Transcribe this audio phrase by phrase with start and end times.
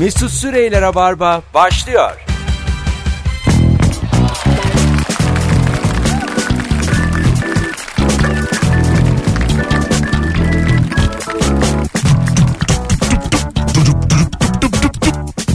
[0.00, 2.10] Mesut Süreyler'e barba başlıyor.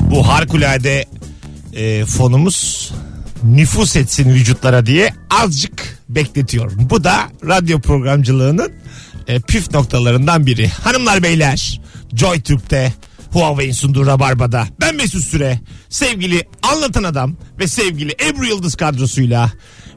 [0.09, 1.05] Bu harikulade
[1.73, 2.91] e, fonumuz
[3.43, 6.77] nüfus etsin vücutlara diye azıcık bekletiyorum.
[6.89, 7.18] Bu da
[7.48, 8.73] radyo programcılığının
[9.27, 10.68] e, püf noktalarından biri.
[10.70, 11.82] Hanımlar beyler
[12.16, 12.93] Joy Türk'te
[13.36, 19.52] Huawei'in sunduğu Rabarba'da ben Mesut Süre sevgili anlatan adam ve sevgili Ebru Yıldız kadrosuyla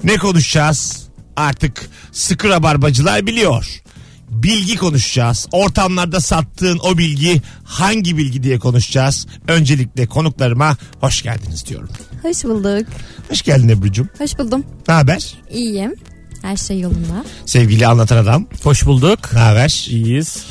[0.04, 3.82] ne konuşacağız artık sıkı rabarbacılar biliyor
[4.30, 5.46] bilgi konuşacağız.
[5.52, 9.26] Ortamlarda sattığın o bilgi hangi bilgi diye konuşacağız.
[9.48, 11.88] Öncelikle konuklarıma hoş geldiniz diyorum.
[12.22, 12.86] Hoş bulduk.
[13.28, 14.08] Hoş geldin Ebru'cum.
[14.18, 14.64] Hoş buldum.
[14.88, 15.34] Ne haber?
[15.50, 15.94] İyiyim.
[16.42, 17.24] Her şey yolunda.
[17.46, 18.46] Sevgili anlatan adam.
[18.62, 19.18] Hoş bulduk.
[19.32, 19.86] Ne haber?
[19.90, 20.44] İyiyiz.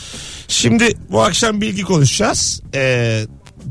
[0.47, 2.61] Şimdi bu akşam bilgi konuşacağız.
[2.75, 3.25] Ee,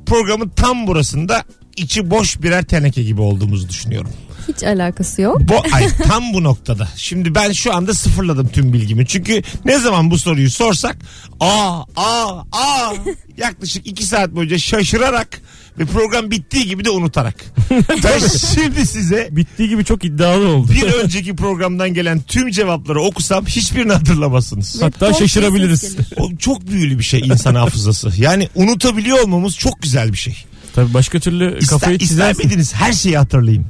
[0.06, 1.44] programın tam burasında
[1.76, 4.10] içi boş birer teneke gibi olduğumuzu düşünüyorum.
[4.48, 5.40] Hiç alakası yok.
[5.40, 6.88] Bu, ay, tam bu noktada.
[6.96, 9.06] Şimdi ben şu anda sıfırladım tüm bilgimi.
[9.06, 10.96] Çünkü ne zaman bu soruyu sorsak
[11.40, 12.94] aa aa aa
[13.36, 15.40] yaklaşık iki saat boyunca şaşırarak
[15.78, 17.44] ve program bittiği gibi de unutarak.
[18.04, 18.18] ben
[18.54, 20.72] şimdi size Bittiği gibi çok iddialı oldu.
[20.72, 24.82] bir önceki programdan gelen tüm cevapları okusam hiçbirini hatırlamazsınız.
[24.82, 25.96] Hatta şaşırabiliriz.
[26.16, 28.12] O çok büyülü bir şey insan hafızası.
[28.18, 30.44] Yani unutabiliyor olmamız çok güzel bir şey.
[30.74, 32.46] Tabii başka türlü kafayı ister çizersin.
[32.46, 33.66] miydiniz her şeyi hatırlayın?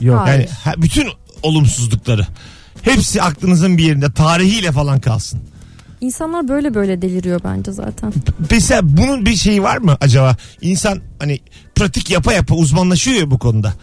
[0.00, 0.28] Yok.
[0.28, 1.08] Yani ha- bütün
[1.42, 2.26] olumsuzlukları.
[2.82, 5.40] Hepsi aklınızın bir yerinde tarihiyle falan kalsın.
[6.00, 8.12] İnsanlar böyle böyle deliriyor bence zaten.
[8.50, 10.36] Mesela bunun bir şeyi var mı acaba?
[10.60, 11.40] İnsan hani
[11.74, 13.74] pratik yapa yapa uzmanlaşıyor ya bu konuda.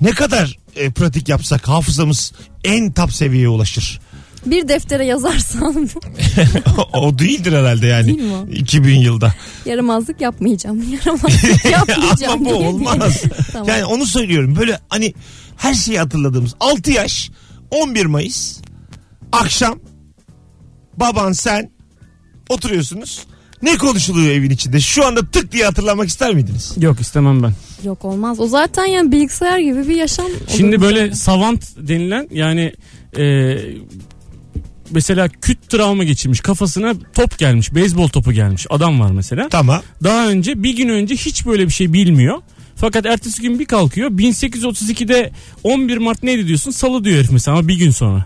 [0.00, 2.32] Ne kadar e, pratik yapsak hafızamız
[2.64, 4.00] en top seviyeye ulaşır.
[4.46, 5.74] Bir deftere yazarsam
[6.92, 8.06] o değildir herhalde yani.
[8.06, 8.46] Değil mi o?
[8.52, 9.34] 2000 yılda.
[9.66, 10.82] yaramazlık yapmayacağım.
[10.92, 12.32] Yaramazlık yapmayacağım.
[12.32, 13.22] Ama bu diye olmaz.
[13.22, 13.32] diye.
[13.52, 13.68] tamam.
[13.68, 14.56] Yani onu söylüyorum.
[14.56, 15.14] Böyle hani
[15.56, 17.30] her şeyi hatırladığımız 6 yaş
[17.70, 18.60] 11 Mayıs
[19.32, 19.78] akşam
[20.96, 21.70] baban sen
[22.48, 23.26] oturuyorsunuz.
[23.62, 24.80] Ne konuşuluyor evin içinde?
[24.80, 26.74] Şu anda tık diye hatırlamak ister miydiniz?
[26.78, 27.52] Yok istemem ben.
[27.84, 28.40] Yok olmaz.
[28.40, 30.26] O zaten yani bilgisayar gibi bir yaşam.
[30.56, 31.16] Şimdi böyle yani.
[31.16, 32.72] savant denilen yani
[33.18, 33.22] e,
[34.90, 39.48] mesela küt travma geçirmiş kafasına top gelmiş beyzbol topu gelmiş adam var mesela.
[39.48, 39.82] Tamam.
[40.04, 42.38] Daha önce bir gün önce hiç böyle bir şey bilmiyor.
[42.76, 45.30] Fakat ertesi gün bir kalkıyor 1832'de
[45.62, 48.24] 11 Mart neydi diyorsun salı diyor herif mesela ama bir gün sonra.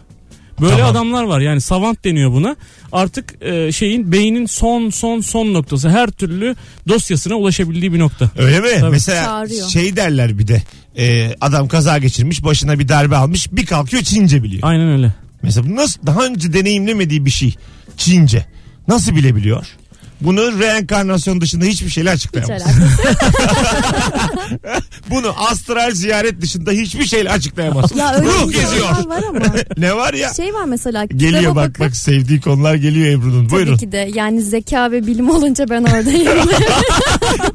[0.60, 0.91] Böyle Tamam.
[0.91, 2.56] adamlar var yani savant deniyor buna.
[2.92, 6.56] Artık e, şeyin beynin son son son noktası her türlü
[6.88, 8.31] dosyasına ulaşabildiği bir nokta.
[8.38, 8.69] Öyle mi?
[8.81, 8.91] Tabii.
[8.91, 9.69] Mesela Çağırıyor.
[9.69, 10.62] şey derler bir de.
[10.98, 14.62] e, adam kaza geçirmiş başına bir darbe almış bir kalkıyor Çince biliyor.
[14.62, 15.15] Aynen öyle.
[15.43, 17.55] Mesela bu nasıl daha önce deneyimlemediği bir şey
[17.97, 18.47] Çince.
[18.89, 19.67] Nasıl bilebiliyor?
[20.21, 22.61] Bunu reenkarnasyon dışında hiçbir şeyle Hiç açıklayamaz.
[22.69, 22.77] yok.
[25.11, 27.97] Bunu astral ziyaret dışında hiçbir şeyle açıklayamaz.
[27.97, 29.06] Ya öyle Ruh videolar geziyor.
[29.06, 29.41] var ama.
[29.77, 30.34] ne var ya?
[30.34, 31.05] Şey var mesela.
[31.05, 33.45] Geliyor bak bakıp- bak sevdiği konular geliyor Ebru'nun.
[33.45, 33.77] Tabii Buyurun.
[33.77, 36.33] ki de yani zeka ve bilim olunca ben oradayım.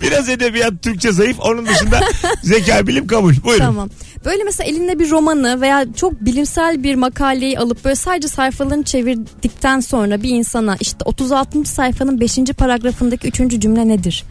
[0.02, 1.38] Biraz edebiyat Türkçe zayıf.
[1.40, 2.02] Onun dışında
[2.44, 3.34] zeka bilim kabul.
[3.44, 3.66] Buyurun.
[3.66, 3.90] Tamam.
[4.26, 9.80] Böyle mesela elinde bir romanı veya çok bilimsel bir makaleyi alıp böyle sadece sayfalarını çevirdikten
[9.80, 11.66] sonra bir insana işte 36.
[11.66, 12.38] sayfanın 5.
[12.58, 13.62] paragrafındaki 3.
[13.62, 14.24] cümle nedir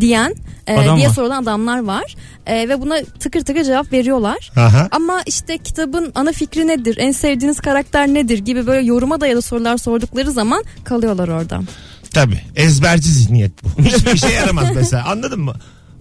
[0.00, 0.34] diyen
[0.66, 1.14] e, Adam diye var.
[1.14, 2.14] sorulan adamlar var.
[2.46, 4.52] E, ve buna tıkır tıkır cevap veriyorlar.
[4.56, 4.88] Aha.
[4.90, 6.96] Ama işte kitabın ana fikri nedir?
[6.98, 8.38] En sevdiğiniz karakter nedir?
[8.38, 11.60] gibi böyle yoruma dayalı sorular sordukları zaman kalıyorlar orada.
[12.14, 12.40] Tabii.
[12.56, 13.82] Ezberci zihniyet bu.
[13.82, 15.04] Hiçbir şey yaramaz mesela.
[15.06, 15.54] Anladın mı?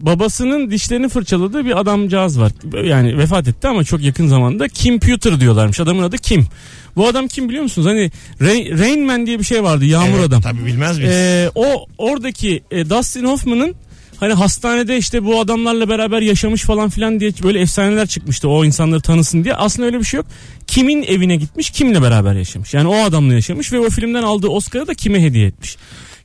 [0.06, 2.52] Babasının dişlerini fırçaladığı bir adamcağız var.
[2.86, 4.68] Yani vefat etti ama çok yakın zamanda.
[4.68, 5.80] Kim Pewter diyorlarmış.
[5.80, 6.48] Adamın adı Kim.
[6.96, 7.88] Bu adam kim biliyor musunuz?
[7.88, 8.12] Hani
[8.42, 9.86] Rain, Rain Man diye bir şey vardı.
[9.86, 10.42] Yağmur Evet, adam.
[10.42, 11.14] Tabii bilmez miyiz?
[11.14, 13.76] Ee, o oradaki e, Dustin Hoffman'ın
[14.20, 19.02] hani hastanede işte bu adamlarla beraber yaşamış falan filan diye böyle efsaneler çıkmıştı o insanları
[19.02, 19.56] tanısın diye.
[19.56, 20.26] Aslında öyle bir şey yok.
[20.68, 22.74] Kimin evine gitmiş kimle beraber yaşamış.
[22.74, 25.78] Yani o adamla yaşamış ve o filmden aldığı Oscar'ı da kime hediye etmiş.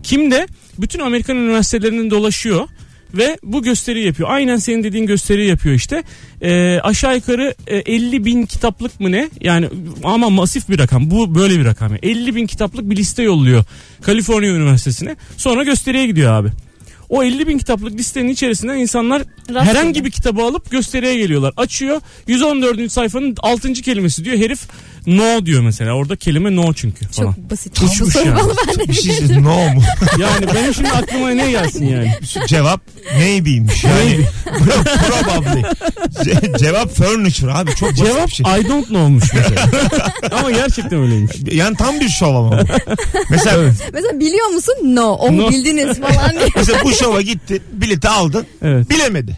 [0.03, 0.47] Kim de
[0.78, 2.69] bütün Amerikan üniversitelerinin dolaşıyor
[3.14, 4.28] ve bu gösteriyi yapıyor.
[4.32, 6.02] Aynen senin dediğin gösteriyi yapıyor işte.
[6.43, 9.28] Ee, aşağı yukarı e, 50 bin kitaplık mı ne?
[9.40, 9.69] Yani
[10.05, 11.10] ama masif bir rakam.
[11.10, 11.88] Bu böyle bir rakam.
[11.90, 13.64] Yani 50 bin kitaplık bir liste yolluyor
[14.02, 15.16] Kaliforniya Üniversitesi'ne.
[15.37, 16.49] Sonra gösteriye gidiyor abi.
[17.08, 19.60] O 50 bin kitaplık listenin içerisinden insanlar Rastgele.
[19.60, 21.55] herhangi bir kitabı alıp gösteriye geliyorlar.
[21.56, 22.93] Açıyor 114.
[22.93, 23.72] sayfanın 6.
[23.72, 24.37] kelimesi diyor.
[24.37, 24.60] Herif
[25.16, 25.93] No diyor mesela.
[25.93, 27.32] Orada kelime no çünkü falan.
[27.32, 27.82] Çok basit.
[27.82, 28.34] Uçmuş yani.
[28.37, 29.82] bana ben de Bir şey söyleyeyim, no mu?
[30.19, 32.12] Yani benim şimdi aklıma ne gelsin yani?
[32.49, 32.81] Cevap
[33.19, 33.84] maybe'ymiş.
[33.84, 34.26] Yani
[35.08, 35.62] probably.
[36.25, 38.46] Ce- cevap furniture abi çok basit Cevap bir şey.
[38.60, 39.70] I don't know'muş mesela.
[40.32, 41.32] Ama gerçekten öyleymiş.
[41.52, 42.64] Yani tam bir şov ama bu.
[43.31, 44.75] Mesela Mesela biliyor musun?
[44.84, 45.12] No.
[45.20, 45.50] Oh No.
[45.50, 46.49] bildiniz falan diye.
[46.56, 48.90] mesela bu şova gittin bileti aldın Evet.
[48.90, 49.37] bilemedi.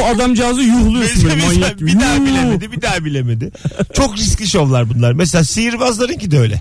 [0.00, 1.86] O adamcağızı yuhluyorsun böyle Mesela manyak gibi.
[1.90, 3.50] bir daha bilemedi bir daha bilemedi.
[3.94, 5.12] Çok riskli şovlar bunlar.
[5.12, 6.60] Mesela sihirbazlarınki de öyle.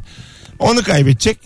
[0.60, 1.38] Onu kaybedecek.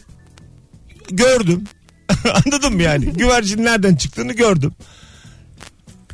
[1.11, 1.63] Gördüm.
[2.45, 3.05] Anladın mı yani?
[3.05, 4.73] Güvercin nereden çıktığını gördüm.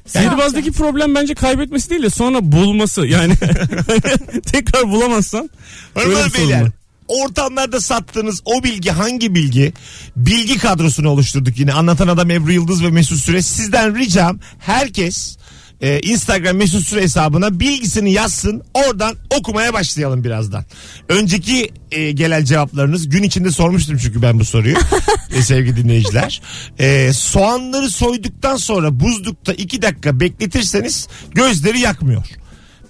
[0.05, 3.07] Sihirbazdaki problem bence kaybetmesi değil de sonra bulması.
[3.07, 3.33] Yani
[4.45, 5.49] tekrar bulamazsan
[5.93, 6.65] Hanımlar beyler.
[7.11, 9.73] Ortamlarda sattığınız o bilgi hangi bilgi?
[10.15, 11.73] Bilgi kadrosunu oluşturduk yine.
[11.73, 13.41] Anlatan adam Ebru Yıldız ve Mesut Süre.
[13.41, 15.37] Sizden ricam herkes
[15.81, 18.63] e, Instagram Mesut Süre hesabına bilgisini yazsın.
[18.73, 20.65] Oradan okumaya başlayalım birazdan.
[21.09, 24.75] Önceki e, gelen cevaplarınız gün içinde sormuştum çünkü ben bu soruyu
[25.35, 26.41] e, sevgili dinleyiciler.
[26.79, 32.25] E, soğanları soyduktan sonra buzlukta 2 dakika bekletirseniz gözleri yakmıyor.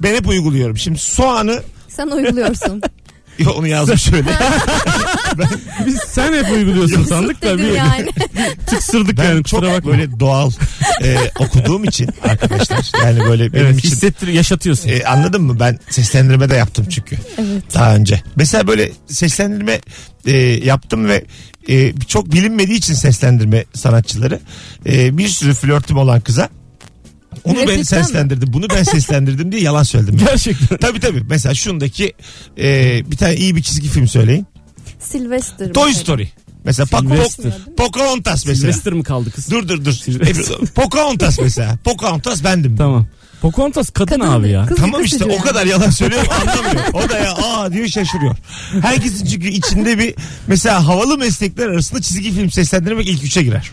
[0.01, 0.77] Ben hep uyguluyorum.
[0.77, 2.81] Şimdi soğanı Sen uyguluyorsun.
[3.43, 4.29] Yo, onu yazmış şöyle.
[5.85, 8.09] Biz sen hep uyguluyorsun sandık da bir yani.
[8.67, 9.91] tıksırdık Ben yani çok kusura bakma.
[9.91, 10.51] böyle doğal
[11.03, 12.91] e, okuduğum için arkadaşlar.
[13.03, 14.89] Yani böyle benim Evet, için hissettir yaşatıyorsun.
[14.89, 15.59] e, anladın mı?
[15.59, 17.15] Ben seslendirme de yaptım çünkü.
[17.37, 17.63] Evet.
[17.73, 18.23] Daha önce.
[18.35, 19.79] Mesela böyle seslendirme
[20.25, 20.35] e,
[20.65, 21.25] yaptım ve
[21.69, 24.39] e, çok bilinmediği için seslendirme sanatçıları
[24.85, 26.49] e, bir sürü flörtüm olan kıza
[27.43, 28.05] onu ben Gerçekten mi?
[28.05, 28.53] seslendirdim.
[28.53, 30.17] Bunu ben seslendirdim diye yalan söyledim.
[30.25, 30.77] Gerçekten.
[30.77, 31.21] tabii tabii.
[31.29, 32.13] Mesela şundaki
[32.57, 34.47] e, bir tane iyi bir çizgi film söyleyin.
[34.99, 35.73] Sylvester.
[35.73, 36.03] Toy mesela.
[36.03, 36.27] Story.
[36.63, 37.53] Mesela Sylvester.
[37.77, 38.55] Pocahontas mesela.
[38.71, 39.51] Sylvester mi kaldı kız?
[39.51, 39.91] Dur dur dur.
[39.93, 40.57] Sylvester.
[40.75, 41.77] Pocahontas mesela.
[41.83, 42.77] Pocahontas bendim.
[42.77, 43.07] Tamam.
[43.41, 44.65] Pocahontas kadın, Kadın abi ya.
[44.65, 45.41] kız Tamam işte o yani.
[45.41, 46.93] kadar yalan söylüyorum anlamıyor.
[46.93, 48.35] O da ya aa diyor şaşırıyor.
[48.81, 50.15] Herkesin çünkü içinde bir
[50.47, 53.71] mesela havalı meslekler arasında çizgi film seslendirmek ilk üçe girer.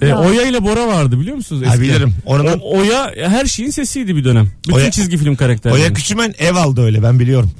[0.00, 0.18] E, Ya.
[0.18, 1.88] Oya ile Bora vardı biliyor musunuz Ha, eskiden?
[1.94, 2.14] bilirim.
[2.26, 4.50] Oradan O, Oya her şeyin sesiydi bir dönem.
[4.64, 5.74] Bütün Oya- çizgi film karakterleri.
[5.80, 7.50] Oya Küçümen ev aldı öyle ben biliyorum.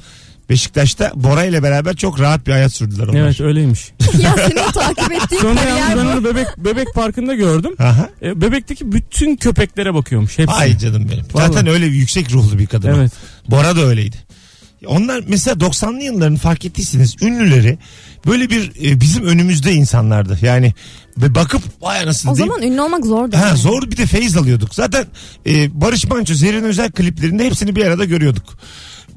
[0.50, 3.20] Beşiktaş'ta Bora ile beraber çok rahat bir hayat sürdüler onlar.
[3.20, 3.92] Evet öyleymiş.
[4.20, 7.70] ya senin takip ettiğin Sonra yalnız ben onu bebek bebek parkında gördüm.
[7.78, 8.10] Aha.
[8.22, 10.54] E, bebekteki bütün köpeklere bakıyormuş hepsi.
[10.54, 11.24] Ay canım benim.
[11.34, 11.46] Vallahi.
[11.48, 12.92] Zaten öyle yüksek ruhlu bir kadın.
[12.92, 12.96] o.
[12.96, 13.12] Evet.
[13.50, 14.16] Bora da öyleydi.
[14.86, 17.78] Onlar mesela 90'lı yılların fark ettiyseniz ünlüleri
[18.26, 20.38] böyle bir e, bizim önümüzde insanlardı.
[20.42, 20.74] Yani
[21.18, 23.36] ve bakıp vay anasını O deyip zaman ünlü olmak zordu.
[23.36, 23.58] Ha, yani.
[23.58, 24.74] zor bir de feyiz alıyorduk.
[24.74, 25.06] Zaten
[25.46, 28.58] e, Barış Manço, Zerrin Özel kliplerinde hepsini bir arada görüyorduk.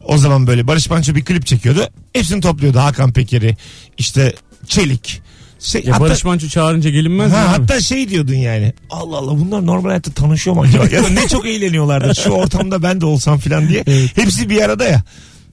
[0.05, 1.87] O zaman böyle Barış Manço bir klip çekiyordu.
[2.13, 2.79] Hepsini topluyordu.
[2.79, 3.57] Hakan Peker'i,
[3.97, 4.33] işte
[4.67, 5.21] Çelik.
[5.59, 7.37] Şey, Ya hatta, Barış Manço çağırınca gelinmez mi?
[7.37, 7.61] ha, abi?
[7.61, 8.73] hatta şey diyordun yani.
[8.89, 10.85] Allah Allah bunlar normal hayatta tanışıyor mu acaba?
[10.95, 12.15] ya da ne çok eğleniyorlardı.
[12.15, 13.83] Şu ortamda ben de olsam falan diye.
[14.15, 15.03] Hepsi bir arada ya.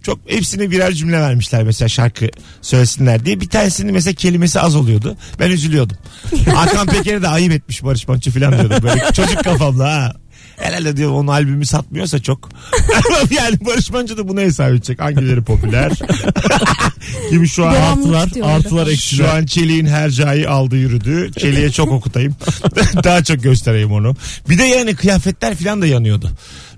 [0.06, 2.28] Çok hepsine birer cümle vermişler mesela şarkı
[2.62, 3.40] söylesinler diye.
[3.40, 5.16] Bir tanesinin mesela kelimesi az oluyordu.
[5.40, 5.96] Ben üzülüyordum.
[6.54, 8.78] Hakan Peker'e de ayıp etmiş Barış Manço falan diyordum.
[8.82, 10.12] Böyle çocuk kafamla ha.
[10.56, 12.48] Herhalde diyor onun albümü satmıyorsa çok.
[13.30, 15.00] yani Barış Manço da buna hesap edecek.
[15.00, 15.92] Hangileri popüler?
[17.30, 19.26] Gibi şu an Devamlı Artılar, artılar, eksiler.
[19.26, 21.30] şu an Çelik'in hercai aldı yürüdü.
[21.38, 22.36] Çelik'e çok okutayım.
[23.04, 24.16] Daha çok göstereyim onu.
[24.48, 26.30] Bir de yani kıyafetler falan da yanıyordu.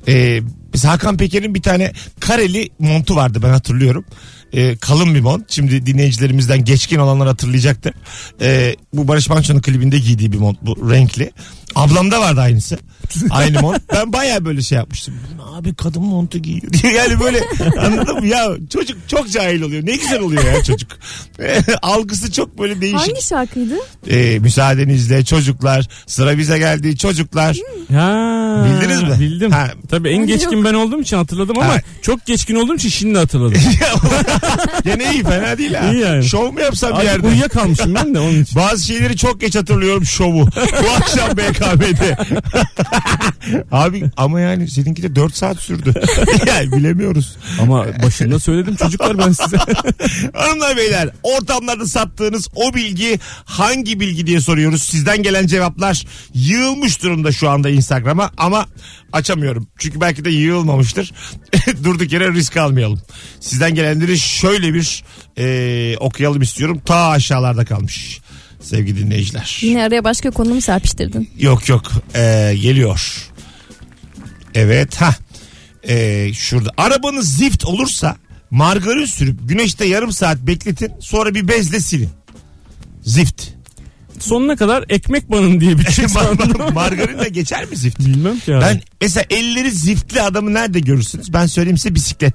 [0.09, 0.41] Ee,
[0.75, 4.05] mesela Hakan Peker'in bir tane kareli montu vardı ben hatırlıyorum.
[4.53, 5.45] Ee, kalın bir mont.
[5.49, 7.95] Şimdi dinleyicilerimizden geçkin olanlar hatırlayacaktır.
[8.41, 11.31] Ee, bu Barış Manço'nun klibinde giydiği bir mont bu renkli.
[11.75, 12.79] Ablamda vardı aynısı.
[13.31, 13.83] Aynı mont.
[13.95, 15.15] Ben baya böyle şey yapmıştım.
[15.55, 16.93] Abi kadın montu giyiyor diye.
[16.99, 17.41] Yani böyle
[17.81, 18.27] anladın mı?
[18.27, 19.87] Ya çocuk çok cahil oluyor.
[19.87, 20.91] Ne güzel oluyor ya çocuk.
[21.83, 23.01] Algısı çok böyle değişik.
[23.09, 23.75] Hangi şarkıydı?
[24.11, 27.57] Ee, müsaadenizle çocuklar sıra bize geldi çocuklar.
[27.93, 29.11] Ha, Bildiniz mi?
[29.21, 29.50] Bildim.
[29.50, 29.69] Ha.
[29.90, 30.64] Tabii en Hadi geçkin yok.
[30.64, 31.78] ben olduğum için hatırladım ama Ha.
[32.02, 33.61] çok geçkin olduğum için şimdi hatırladım.
[34.85, 35.93] Gene iyi fena değil ha.
[35.93, 36.25] İyi yani.
[36.25, 37.26] Şov mu yapsam bir yerde?
[37.26, 38.57] uyuyakalmışım ben de onun için.
[38.57, 40.47] Bazı şeyleri çok geç hatırlıyorum şovu.
[40.57, 42.17] Bu akşam BKM'de.
[43.73, 45.95] Abi ama yani seninki de 4 saat sürdü.
[46.47, 47.37] yani bilemiyoruz.
[47.61, 49.57] Ama başında söyledim çocuklar ben size.
[50.35, 54.83] Hanımlar beyler ortamlarda sattığınız o bilgi hangi bilgi diye soruyoruz.
[54.83, 58.66] Sizden gelen cevaplar yığılmış durumda şu anda Instagram'a ama
[59.12, 59.68] açamıyorum.
[59.78, 61.12] Çünkü belki de yığılmamıştır.
[61.85, 63.00] Durduk yere risk almayalım.
[63.40, 65.04] Sizden gelenleri şöyle bir
[65.38, 66.83] e, okuyalım istiyorum.
[66.85, 68.21] Ta aşağılarda kalmış
[68.61, 69.59] sevgili dinleyiciler.
[69.62, 71.30] Yine araya başka konu mu serpiştirdin?
[71.38, 73.28] Yok yok Ee, geliyor.
[74.54, 75.14] Evet ha.
[75.88, 78.16] Ee, şurada arabanız zift olursa
[78.50, 82.11] margarin sürüp güneşte yarım saat bekletin sonra bir bezle silin.
[83.02, 83.42] Zift.
[84.23, 86.39] Sonuna kadar ekmek banın diye bir şey sandım.
[86.53, 87.99] mar- margarinle geçer mi zift?
[88.01, 88.63] Bilmem ki abi.
[88.65, 91.33] Ben mesela elleri ziftli adamı nerede görürsünüz?
[91.33, 92.35] Ben söyleyeyim size bisiklet.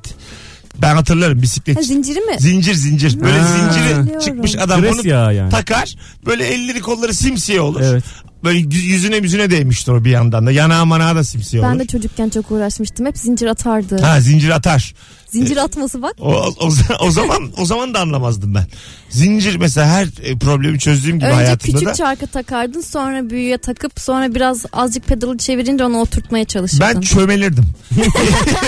[0.82, 1.78] Ben hatırlarım bisiklet.
[1.78, 2.36] Ha, zinciri mi?
[2.40, 3.22] Zincir zincir.
[3.22, 3.48] Böyle Ha.
[3.48, 4.20] zinciri Biliyorum.
[4.26, 5.50] çıkmış adam Gres bunu yağı yani.
[5.52, 5.96] takar.
[6.26, 7.82] Böyle elleri kolları simsiyah olur.
[7.84, 8.04] Evet.
[8.44, 10.52] Böyle yüz- yüzüne yüzüne değmiştir o bir yandan da.
[10.52, 11.80] Yanağı manağı da simsiyah Ben olur.
[11.80, 13.06] de çocukken çok uğraşmıştım.
[13.06, 14.02] Hep zincir atardı.
[14.02, 14.94] Ha zincir atar.
[15.34, 16.14] Zincir atması bak.
[16.20, 18.66] O, o, o zaman o zaman da anlamazdım ben.
[19.10, 21.94] Zincir mesela her e, problemi çözdüğüm gibi Önce hayatımda küçük da.
[21.94, 26.86] çarkı takardın sonra büyüğe takıp sonra biraz azıcık pedalı çevirince onu oturtmaya çalışırdın.
[26.96, 27.66] Ben çömelirdim.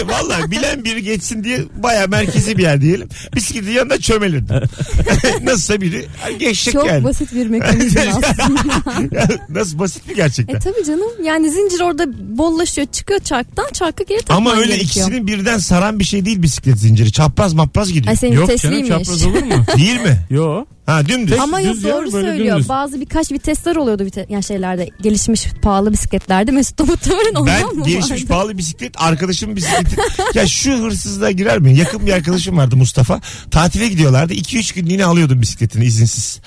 [0.06, 3.10] Vallahi bilen biri geçsin diye baya merkezi bir yer diyelim.
[3.36, 4.56] Bisikletin yanında çömelirdim.
[5.44, 6.06] Nasılsa biri
[6.40, 7.04] geçecek çok yani.
[7.04, 9.28] basit bir mekanizma aslında.
[9.50, 10.56] Nasıl basit mi gerçekten?
[10.56, 14.86] e tabi canım yani zincir orada bollaşıyor çıkıyor çarktan çarkı geri takman Ama öyle gerekiyor.
[15.08, 17.12] ikisinin birden saran bir şey değil bisiklet zinciri.
[17.12, 18.08] Çapraz mapraz gidiyor.
[18.08, 19.66] Ay senin Yok canım çapraz olur mu?
[19.78, 20.20] Değil mi?
[20.30, 20.66] Yo.
[20.86, 21.40] Ha dümdüz.
[21.40, 22.56] Ama Düz yok ya, doğru böyle söylüyor.
[22.56, 22.70] dümdüz.
[22.70, 26.52] Bazı birkaç vitesler oluyordu vite- yani şeylerde gelişmiş pahalı bisikletlerde.
[26.52, 28.28] Mesut da muhtemelen ondan Ben mı gelişmiş vardı?
[28.28, 29.96] pahalı bisiklet arkadaşımın bisikleti.
[30.34, 31.78] ya şu hırsızlığa girer mi?
[31.78, 33.22] Yakın bir arkadaşım vardı Mustafa.
[33.52, 34.34] Tatile gidiyorlardı.
[34.34, 36.40] 2-3 günlüğüne alıyordum bisikletini izinsiz.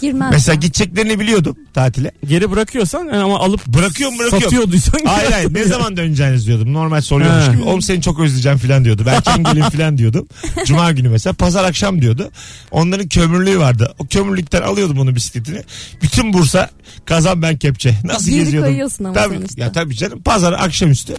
[0.00, 0.28] Girmez.
[0.32, 2.10] Mesela gideceklerini biliyordum tatile.
[2.28, 4.42] Geri bırakıyorsan yani ama alıp Bırakıyorum bırakıyorum.
[4.42, 5.00] satıyorduysan.
[5.04, 6.72] Hayır hayır ne zaman döneceğiniz diyordum.
[6.72, 7.62] Normal soruyormuş gibi.
[7.62, 9.02] Oğlum seni çok özleyeceğim falan diyordu.
[9.06, 10.28] Belki gelin falan diyordum.
[10.66, 11.32] Cuma günü mesela.
[11.32, 12.30] Pazar akşam diyordu.
[12.70, 13.94] Onların kömürlüğü vardı.
[13.98, 15.62] O kömürlükten alıyordum onun bisikletini.
[16.02, 16.70] Bütün Bursa
[17.04, 17.94] kazan ben kepçe.
[18.04, 18.68] Nasıl Geri geziyordum?
[18.70, 19.60] koyuyorsun ama tabii, sonuçta.
[19.62, 20.22] Ya tabii canım.
[20.22, 21.14] Pazar akşamüstü.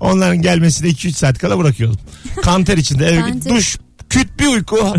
[0.00, 1.98] Onların gelmesine 2-3 saat kala bırakıyordum.
[2.42, 3.76] Kanter içinde eve Bence- duş
[4.14, 4.76] küt bir uyku.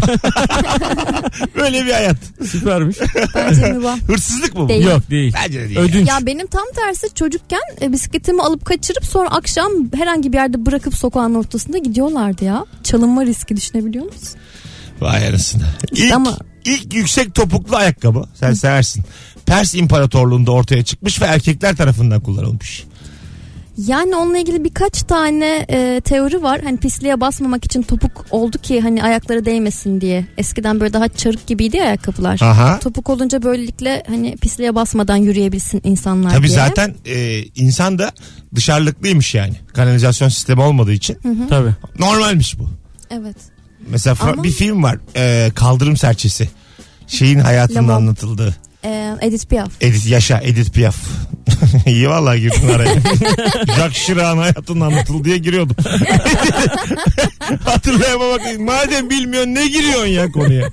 [1.56, 2.18] Böyle bir hayat.
[2.52, 2.98] Süpermiş.
[3.36, 3.98] Bence mübah.
[4.08, 4.70] Hırsızlık mı bu?
[4.70, 4.86] Değil.
[4.86, 5.34] Yok değil.
[5.44, 5.80] Bence de değil.
[5.80, 6.10] Ödünç.
[6.10, 10.96] Ya benim tam tersi çocukken e, bisikletimi alıp kaçırıp sonra akşam herhangi bir yerde bırakıp
[10.96, 12.66] sokağın ortasında gidiyorlardı ya.
[12.84, 14.40] Çalınma riski düşünebiliyor musun?
[15.02, 15.64] Vay anasını.
[15.92, 19.04] İşte İlk, ama- ilk yüksek topuklu ayakkabı sen seversin.
[19.46, 22.84] Pers İmparatorluğu'nda ortaya çıkmış ve erkekler tarafından kullanılmış.
[23.78, 26.62] Yani onunla ilgili birkaç tane e, teori var.
[26.64, 30.26] Hani pisliğe basmamak için topuk oldu ki hani ayakları değmesin diye.
[30.38, 32.40] Eskiden böyle daha çarık gibiydi ya ayakkabılar.
[32.42, 32.80] Aha.
[32.80, 36.56] Topuk olunca böylelikle hani pisliğe basmadan yürüyebilsin insanlar Tabii diye.
[36.58, 38.12] zaten e, insan da
[38.56, 39.54] dışarılıklıymış yani.
[39.74, 41.18] Kanalizasyon sistemi olmadığı için.
[41.50, 41.72] Tabii.
[42.00, 42.70] Normalmiş bu.
[43.10, 43.38] Evet.
[43.90, 44.98] Mesela Ama- bir film var.
[45.16, 46.50] e, Kaldırım Serçesi.
[47.08, 47.94] Şeyin hayatında Lemon.
[47.94, 48.56] anlatıldığı.
[48.86, 49.72] E, Edith Piaf.
[49.82, 50.98] Edith Yaşa, Edith Piaf.
[51.86, 52.94] İyi vallahi girdin araya.
[53.76, 55.76] Jacques Chirac'ın hayatının anlatıldığı diye giriyordum.
[57.66, 58.60] Hatırlayamamak.
[58.60, 60.70] Madem bilmiyorsun ne giriyorsun ya konuya?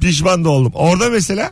[0.00, 0.72] Pişman da oldum.
[0.74, 1.50] Orada mesela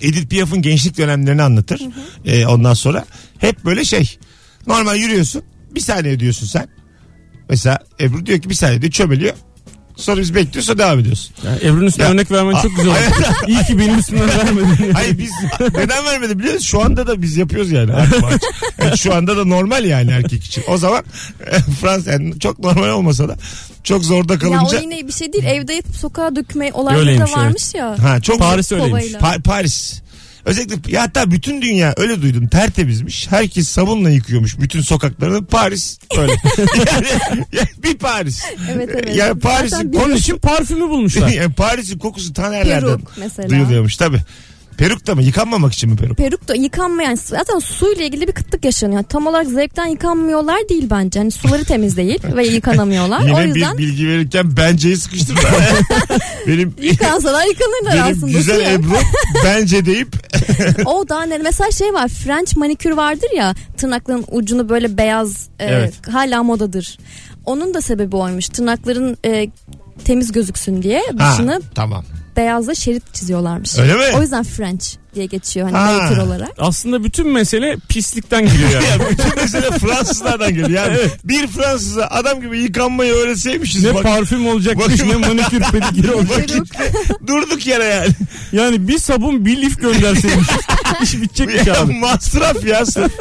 [0.00, 1.80] Edith Piaf'ın gençlik dönemlerini anlatır.
[2.24, 3.04] Ee, ondan sonra
[3.38, 4.18] hep böyle şey.
[4.66, 5.42] Normal yürüyorsun.
[5.74, 6.68] Bir saniye diyorsun sen.
[7.48, 9.34] Mesela Ebru diyor ki bir saniye diyor çömeliyor.
[9.96, 11.34] Sonra biz bekliyorsa devam ediyorsun.
[11.46, 13.26] Yani Ebru'nun üstüne Ya- örnek vermen çok güzel oldu.
[13.46, 14.90] İyi ki benim üstümden vermedin.
[14.92, 15.30] Hayır biz
[15.74, 16.66] neden vermedi biliyor musun?
[16.66, 17.90] Şu anda da biz yapıyoruz yani.
[18.82, 20.64] Yani şu anda da normal yani erkek için.
[20.68, 21.04] O zaman
[21.46, 23.36] e, Fransa yani çok normal olmasa da
[23.84, 25.44] çok zorda Ya o kalınca yine bir şey değil.
[25.44, 27.96] Evde yatıp sokağa dökme olayları Öyleymiş, da varmış ya.
[28.02, 29.04] ha çok Paris öyleymiş.
[29.04, 30.02] Pa- Paris.
[30.44, 33.30] Özellikle ya hatta bütün dünya öyle duydum tertemizmiş.
[33.30, 35.44] Herkes sabunla yıkıyormuş bütün sokaklarını.
[35.44, 36.32] Paris öyle.
[36.92, 37.06] yani,
[37.52, 38.42] yani bir Paris.
[38.70, 39.16] Evet evet.
[39.16, 41.28] Yani Paris'in için parfümü bulmuşlar.
[41.32, 43.48] yani Paris'in kokusu ta nerelerden peruk mesela.
[43.48, 44.18] duyuluyormuş tabi.
[44.78, 45.22] Peruk da mı?
[45.22, 46.16] Yıkanmamak için mi peruk?
[46.16, 48.96] Peruk da yıkanmayan zaten suyla ilgili bir kıtlık yaşanıyor.
[48.96, 51.18] Yani tam olarak zevkten yıkanmıyorlar değil bence.
[51.20, 53.20] Hani suları temiz değil ve yıkanamıyorlar.
[53.20, 55.40] o Yine yüzden bir bilgi verirken benceyi sıkıştırma.
[56.46, 58.32] benim yıkansalar yıkanırlar benim aslında.
[58.38, 58.74] güzel.
[58.74, 58.96] Ebru
[59.44, 60.08] bence deyip
[60.86, 61.38] O daha ne?
[61.38, 65.94] Mesela şey var French manikür vardır ya tırnakların ucunu böyle beyaz e, Evet.
[66.12, 66.98] hala modadır.
[67.46, 68.48] Onun da sebebi oymuş.
[68.48, 69.48] Tırnakların e,
[70.04, 72.04] temiz gözüksün diye ha, dışını tamam.
[72.36, 73.78] Beyazla şerit çiziyorlarmış.
[73.78, 74.04] Öyle mi?
[74.16, 75.92] O yüzden French diye geçiyor hani Ha.
[75.92, 76.48] manikür olarak.
[76.58, 78.86] Aslında bütün mesele pislikten geliyor yani.
[78.92, 80.70] Ya bütün mesele Fransızlardan geliyor.
[80.70, 83.84] Yani bir Fransız'a adam gibi yıkanmayı öğretseymişiz.
[83.84, 86.66] ne bak, parfüm olacakmış Bakın- ne manikür pedikür olacak.
[87.26, 88.08] durduk yere yani.
[88.52, 90.48] Yani bir sabun bir lif gönderseymiş.
[91.02, 91.92] İş bitecekmiş ya, abi.
[91.92, 92.86] masraf ya.
[92.86, 93.12] sırf.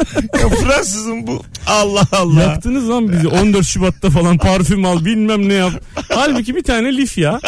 [0.42, 1.44] ya Fransızın bu.
[1.68, 2.42] Allah Allah.
[2.42, 5.74] Yaktınız lan bizi 14 Şubat'ta falan parfüm al bilmem ne yap.
[6.10, 7.40] Halbuki bir tane lif ya.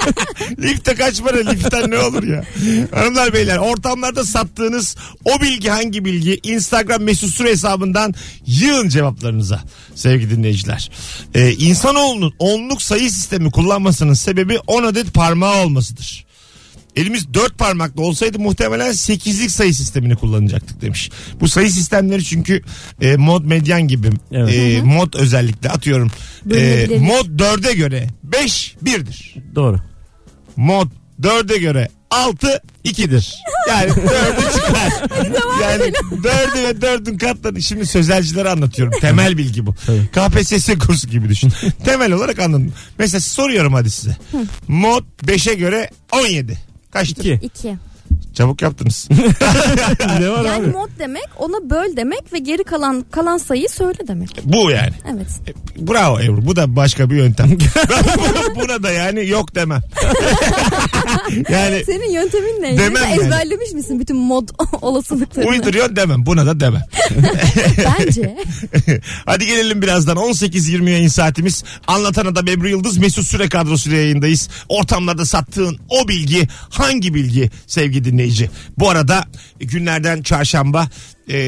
[0.58, 2.44] Lifte kaç para liften ne olur ya.
[2.94, 8.14] Hanımlar beyler ortamlarda sattığınız o bilgi hangi bilgi Instagram mesut süre hesabından
[8.46, 9.60] yığın cevaplarınıza
[9.94, 10.90] sevgili dinleyiciler.
[11.34, 16.24] Ee, insanoğlunun onluk sayı sistemi kullanmasının sebebi 10 adet parmağı olmasıdır.
[16.96, 21.10] Elimiz dört parmaklı olsaydı muhtemelen sekizlik sayı sistemini kullanacaktık demiş.
[21.40, 22.62] Bu sayı sistemleri çünkü
[23.00, 24.54] e, mod medyan gibi Evet.
[24.54, 26.10] e, mod özellikle atıyorum.
[26.46, 26.98] E, Bölünebilir.
[27.00, 29.80] mod dörde göre beş birdir Doğru.
[30.56, 30.88] mod
[31.22, 33.34] 4'e göre 6 2'dir.
[33.68, 34.92] Yani dördü çıkar.
[35.62, 35.92] yani
[36.24, 37.62] dördü ve dördün katları.
[37.62, 39.00] Şimdi sözelcilere anlatıyorum.
[39.00, 39.74] Temel bilgi bu.
[40.12, 41.52] KPSS kursu gibi düşün.
[41.84, 42.72] Temel olarak anladım.
[42.98, 44.16] Mesela soruyorum hadi size.
[44.68, 46.58] Mod 5'e göre 17.
[46.90, 47.24] Kaçtır?
[47.24, 47.46] İki.
[47.46, 47.76] İki.
[48.34, 49.08] Çabuk yaptınız.
[50.20, 50.66] ne var Yani abi?
[50.66, 54.40] mod demek ona böl demek ve geri kalan kalan sayıyı söyle demek.
[54.44, 54.92] bu yani.
[55.14, 55.26] Evet.
[55.76, 56.46] Bravo Ebru.
[56.46, 57.50] Bu da başka bir yöntem.
[58.56, 59.82] Buna da yani yok demem.
[61.50, 62.78] yani Senin yöntemin ne?
[62.78, 63.22] Demem yani.
[63.22, 64.48] ezberlemiş misin bütün mod
[64.82, 65.50] olasılıklarını?
[65.50, 66.26] uyduruyorsun demem.
[66.26, 66.82] Buna da demem.
[67.98, 68.36] Bence.
[69.26, 71.64] Hadi gelelim birazdan 18-20 yayın saatimiz.
[71.86, 74.48] Anlatan adam Ebru Yıldız Mesut Süre kadrosuyla yayındayız.
[74.68, 78.50] Ortamlarda sattığın o bilgi hangi bilgi sevgili dinleyici?
[78.78, 79.24] Bu arada
[79.58, 80.88] günlerden çarşamba
[81.30, 81.38] e,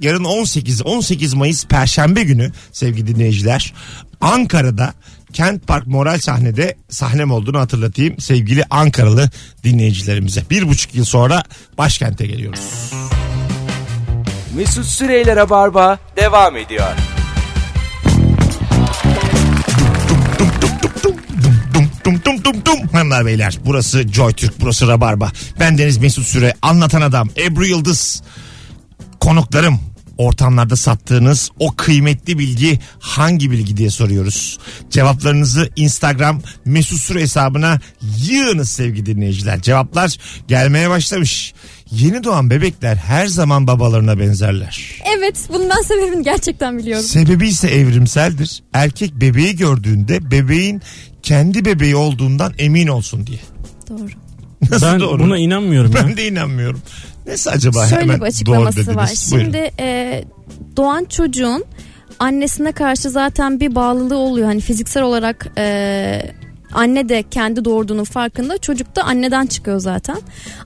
[0.00, 3.74] yarın 18 18 Mayıs Perşembe günü sevgili dinleyiciler
[4.20, 4.94] Ankara'da
[5.32, 9.30] Kent Park Moral sahnede sahnem olduğunu hatırlatayım sevgili Ankaralı
[9.64, 10.42] dinleyicilerimize.
[10.50, 11.42] Bir buçuk yıl sonra
[11.78, 12.90] başkente geliyoruz.
[14.56, 17.19] Mesut Süreyler'e barba devam ediyor.
[22.04, 22.88] Dum dum dum dum.
[22.92, 25.32] Hanımlar beyler burası Joy Türk burası Rabarba.
[25.60, 28.22] Ben Deniz Mesut Süre anlatan adam Ebru Yıldız.
[29.20, 29.80] Konuklarım
[30.20, 34.58] ortamlarda sattığınız o kıymetli bilgi hangi bilgi diye soruyoruz.
[34.90, 37.80] Cevaplarınızı Instagram Mesut Süre hesabına
[38.18, 39.62] yığınız sevgili dinleyiciler.
[39.62, 40.16] Cevaplar
[40.48, 41.54] gelmeye başlamış.
[41.90, 45.02] Yeni doğan bebekler her zaman babalarına benzerler.
[45.18, 47.04] Evet bundan sebebini gerçekten biliyorum.
[47.04, 48.62] Sebebi ise evrimseldir.
[48.72, 50.82] Erkek bebeği gördüğünde bebeğin
[51.22, 53.40] kendi bebeği olduğundan emin olsun diye.
[53.88, 54.08] Doğru.
[54.70, 55.22] Nasıl Ben doğru?
[55.22, 56.04] buna inanmıyorum ya.
[56.04, 56.80] ben de inanmıyorum.
[57.26, 58.96] Neyse acaba Şöyle hemen bir doğru açıklaması dediniz.
[58.96, 59.10] var.
[59.32, 59.44] Buyurun.
[59.52, 60.24] Şimdi e,
[60.76, 61.64] doğan çocuğun
[62.18, 64.46] annesine karşı zaten bir bağlılığı oluyor.
[64.46, 66.22] Hani fiziksel olarak e,
[66.72, 68.58] anne de kendi doğurduğunun farkında.
[68.58, 70.16] Çocuk da anneden çıkıyor zaten.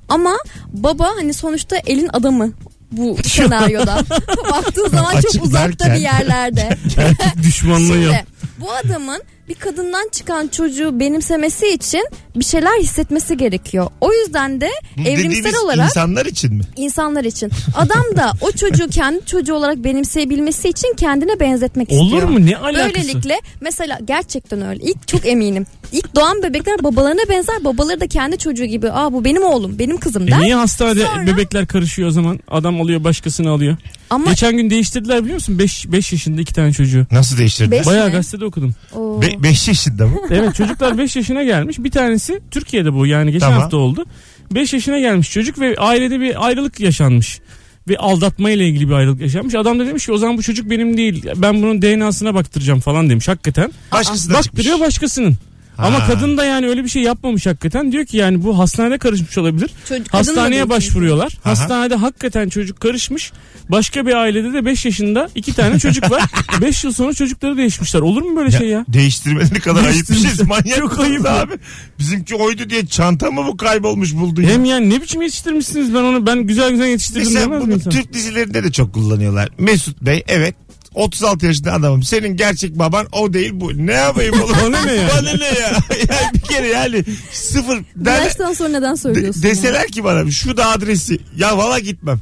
[0.08, 0.32] Ama
[0.72, 2.52] baba hani sonuçta elin adamı
[2.92, 3.96] bu senaryoda.
[4.52, 6.68] Baktığın zaman Açık çok uzakta derken- bir yerlerde.
[6.96, 8.14] Erkek düşmanlığı yap.
[8.14, 8.26] Şimdi
[8.60, 13.86] bu adamın bir kadından çıkan çocuğu benimsemesi için bir şeyler hissetmesi gerekiyor.
[14.00, 16.62] O yüzden de Bu evrimsel olarak insanlar için mi?
[16.76, 17.50] insanlar için.
[17.74, 22.28] Adam da o çocuğu kendi çocuğu olarak benimseyebilmesi için kendine benzetmek Olur istiyor.
[22.28, 22.46] mu?
[22.46, 22.94] Ne alakası?
[22.94, 24.82] Böylelikle mesela gerçekten öyle.
[24.84, 25.66] İlk çok eminim.
[25.92, 27.64] İlk doğan bebekler babalarına benzer.
[27.64, 28.90] Babaları da kendi çocuğu gibi.
[28.90, 30.40] Aa bu benim oğlum, benim kızım E der.
[30.40, 32.40] niye hastanede Sonra- bebekler karışıyor o zaman?
[32.48, 33.76] Adam alıyor başkasını alıyor.
[34.10, 35.58] Ama Geçen gün değiştirdiler biliyor musun?
[35.58, 37.06] 5 yaşında iki tane çocuğu.
[37.12, 37.70] Nasıl değiştirdi?
[37.70, 38.12] Beş- Bayağı mi?
[38.12, 38.74] gazetede okudum.
[38.92, 39.22] Oo.
[39.42, 40.16] 5 yaşında mı?
[40.30, 41.78] Evet çocuklar 5 yaşına gelmiş.
[41.78, 43.60] Bir tanesi Türkiye'de bu yani geçen Tamam.
[43.62, 44.04] hafta oldu.
[44.50, 47.40] 5 yaşına gelmiş çocuk ve ailede bir ayrılık yaşanmış.
[47.88, 49.54] Ve aldatma ile ilgili bir ayrılık yaşanmış.
[49.54, 51.26] Adam da demiş ki o zaman bu çocuk benim değil.
[51.36, 53.72] Ben bunun DNA'sına baktıracağım falan demiş hakikaten.
[53.92, 54.46] Başkası da çıkmış.
[54.46, 55.36] Baktırıyor başkasının.
[55.78, 56.06] Ama Ha.
[56.06, 57.92] kadın da yani öyle bir şey yapmamış hakikaten.
[57.92, 59.70] Diyor ki yani bu hastanede karışmış olabilir.
[59.88, 61.32] Çocuk- Hastaneye başvuruyorlar.
[61.44, 61.50] Aha.
[61.50, 63.32] Hastanede hakikaten çocuk karışmış.
[63.68, 66.22] Başka bir ailede de 5 yaşında iki tane çocuk var.
[66.60, 68.00] 5 yıl sonra çocukları değişmişler.
[68.00, 68.84] Olur mu böyle şey ya?
[68.88, 70.46] Değiştirmeleri kadar ayıp bir şey.
[70.46, 71.26] Manyak Çok ayıp.
[71.26, 71.52] abi.
[71.98, 74.50] Bizimki oydu diye çanta mı bu kaybolmuş buldun ya?
[74.50, 77.92] Hem yani ne biçim yetiştirmişsiniz ben onu ben güzel güzel yetiştirdim Mesela demez bunu?
[77.92, 79.48] Türk dizilerinde de çok kullanıyorlar.
[79.58, 80.54] Mesut Bey evet
[80.94, 82.02] 36 yaşında adamım.
[82.02, 83.86] Senin gerçek baban o değil bu.
[83.86, 84.56] Ne yapayım oğlum?
[84.64, 85.08] Bana ne ya?
[85.18, 85.72] Bana ne ya?
[86.08, 87.78] yani bir kere yani sıfır.
[87.96, 89.42] Der, yaştan sonra neden de- söylüyorsun?
[89.42, 89.50] ya?
[89.50, 91.18] deseler ki bana şu da adresi.
[91.36, 92.20] Ya valla gitmem.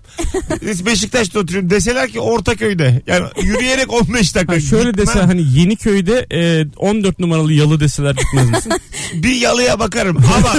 [0.86, 1.70] Beşiktaş'ta oturuyorum.
[1.70, 3.02] Deseler ki Ortaköy'de.
[3.06, 4.52] Yani yürüyerek 15 dakika.
[4.54, 5.06] Ha şöyle Gitmem.
[5.06, 8.72] dese hani Yeniköy'de e, 14 numaralı yalı deseler gitmez misin?
[9.14, 10.54] bir yalıya bakarım ama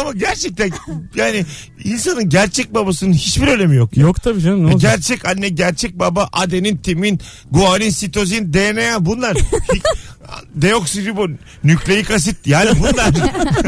[0.00, 0.70] ama gerçekten
[1.16, 1.44] yani
[1.84, 3.96] insanın gerçek babasının hiçbir önemi yok.
[3.96, 4.92] Yok tabii canım ne olacak?
[4.92, 9.36] Gerçek anne, gerçek baba, adenin, timin, guanin, sitozin, DNA bunlar.
[10.54, 13.14] Deoksiribon, nükleik asit yani bunlar.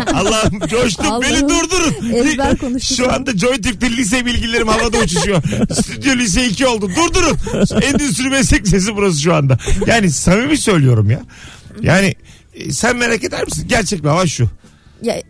[0.15, 2.79] Allah'ım coştum Allah'ım, beni durdurun.
[2.79, 5.43] Şu anda Joy Türk'te lise bilgilerim havada uçuşuyor.
[5.73, 6.91] Stüdyo lise 2 oldu.
[6.97, 7.39] Durdurun.
[7.83, 9.59] Endüstri meslek sesi burası şu anda.
[9.87, 11.21] Yani samimi söylüyorum ya.
[11.81, 12.15] Yani
[12.55, 13.65] e, sen merak eder misin?
[13.69, 14.49] Gerçek baba şu.
[15.03, 15.23] Ya,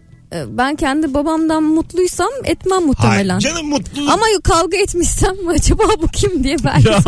[0.51, 3.29] ben kendi babamdan mutluysam etmem muhtemelen.
[3.29, 4.11] Hayır, canım mutluluk.
[4.13, 6.99] Ama kavga etmişsem acaba bu kim diye belki Ya.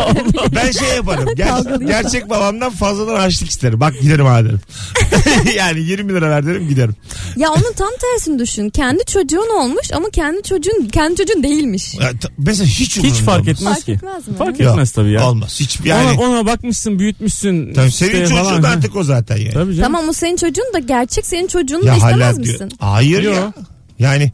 [0.54, 1.28] Ben şey yaparım.
[1.28, 3.80] Ger- gerçek babamdan fazladan harçlık isterim.
[3.80, 4.60] Bak giderim ha derim.
[5.56, 6.94] yani 20 lira ver derim giderim.
[7.36, 8.70] Ya onun tam tersini düşün.
[8.70, 11.94] Kendi çocuğun olmuş ama kendi çocuğun kendi çocuğun değilmiş.
[11.94, 13.48] Ya, mesela hiç Hiç fark olmaz.
[13.48, 13.92] etmez Fark ki.
[13.92, 14.36] etmez mi?
[14.36, 15.28] Fark etmez tabii ya.
[15.28, 15.56] Olmaz.
[15.60, 16.18] Hiç yani.
[16.20, 17.74] Ona, ona bakmışsın büyütmüşsün.
[17.74, 18.62] Tabii işte senin çocuğun falan.
[18.62, 19.52] da artık o zaten yani.
[19.52, 19.92] Tabii canım.
[19.92, 22.72] Tamam o senin çocuğun da gerçek senin çocuğunu da Ya istemez misin?
[22.78, 23.32] Hayır Yo.
[23.32, 23.52] ya.
[23.98, 24.32] Yani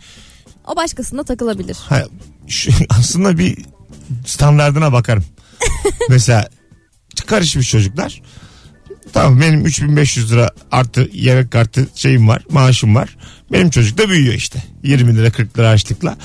[0.66, 1.76] O başkasında takılabilir.
[1.88, 2.04] ha,
[2.48, 3.58] şu, aslında bir
[4.26, 5.24] standardına bakarım.
[6.08, 6.48] Mesela
[7.26, 8.22] karışmış çocuklar.
[9.12, 13.16] Tamam benim 3500 lira artı yemek kartı şeyim var maaşım var.
[13.52, 14.62] Benim çocuk da büyüyor işte.
[14.82, 16.16] 20 lira 40 lira açlıkla.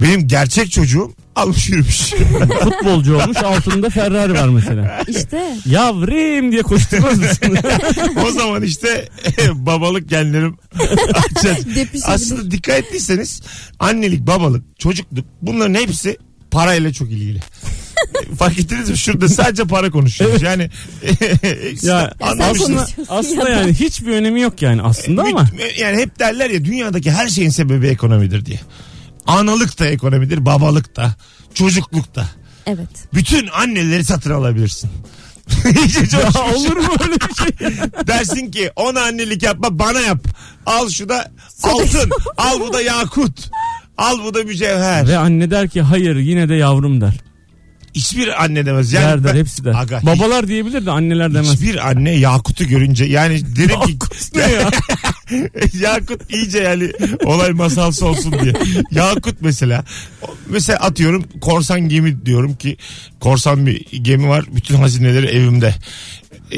[0.00, 2.00] Benim gerçek çocuğum almış yürümüş.
[2.62, 5.02] Futbolcu olmuş altında Ferrari var mesela.
[5.08, 7.58] İşte Yavrum diye koşturmaz mısın?
[8.26, 9.08] o zaman işte
[9.54, 10.56] babalık genlerim.
[12.04, 13.42] Aslında dikkat ettiyseniz
[13.78, 16.18] annelik, babalık, çocukluk bunların hepsi
[16.50, 17.40] parayla çok ilgili.
[18.38, 18.98] Fark ettiniz mi?
[18.98, 20.42] Şurada sadece para konuşuyoruz.
[20.42, 20.70] Yani
[21.82, 22.82] ya anlamışsınız.
[22.82, 25.48] aslında, aslında yani hiçbir önemi yok yani aslında ama.
[25.78, 28.60] Yani hep derler ya dünyadaki her şeyin sebebi ekonomidir diye.
[29.26, 31.14] Analık da ekonomidir, babalık da,
[31.54, 32.26] çocukluk da.
[32.66, 32.88] evet.
[33.14, 34.90] Bütün anneleri satın alabilirsin.
[35.76, 36.16] İyice.
[36.16, 37.76] Ya olur mu öyle bir şey?
[38.06, 40.18] Dersin ki ona annelik yapma bana yap.
[40.66, 41.30] Al şu da
[41.62, 42.10] altın.
[42.36, 43.50] al bu da yakut.
[43.98, 45.08] Al bu da mücevher.
[45.08, 47.14] Ve anne der ki hayır yine de yavrum der.
[47.96, 48.92] Hiçbir anne demez.
[48.92, 49.74] Yani der der ben- hepsi der.
[49.74, 51.52] Aga, hiç- Babalar diyebilir de anneler demez.
[51.52, 53.98] Hiçbir anne Yakut'u görünce yani derim ki
[54.34, 54.70] Ne ya?
[55.80, 56.90] Yakut iyice yani
[57.24, 58.52] olay masalsı olsun diye.
[58.90, 59.84] Yakut mesela
[60.48, 62.76] mesela atıyorum korsan gemi diyorum ki
[63.20, 65.74] korsan bir gemi var bütün hazineleri evimde.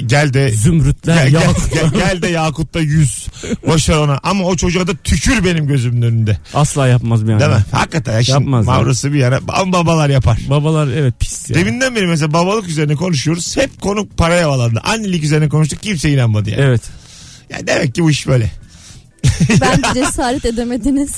[0.06, 1.40] Gel de Zümrütler Gel, ya.
[1.40, 3.26] gel, gel, gel de Yakut'ta yüz.
[3.66, 4.18] Boş ver ona.
[4.22, 6.38] Ama o çocuğa da tükür benim gözümün önünde.
[6.54, 7.40] Asla yapmaz bir anne.
[7.40, 7.64] Değil mi?
[7.72, 8.72] Hakikaten ya şimdi Yapmaz ya.
[8.72, 9.40] mavrası bir yana.
[9.48, 10.38] Ama babalar yapar.
[10.50, 11.56] Babalar evet pis ya.
[11.56, 13.56] Deminden beri mesela babalık üzerine konuşuyoruz.
[13.56, 14.80] Hep konu paraya bağlandı.
[14.84, 15.82] Annelik üzerine konuştuk.
[15.82, 16.62] Kimse inanmadı yani.
[16.62, 16.82] Evet.
[17.50, 18.50] Yani demek ki bu iş böyle.
[19.60, 21.10] Ben cesaret edemediniz.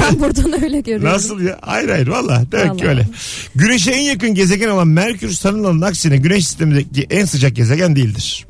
[0.00, 1.08] ben buradan öyle görüyorum.
[1.16, 1.58] Nasıl ya?
[1.62, 2.42] Hayır hayır valla.
[2.52, 3.08] Demek ki öyle.
[3.54, 8.46] Güneşe en yakın gezegen olan Merkür sanılanın aksine güneş sistemindeki en sıcak gezegen değildir.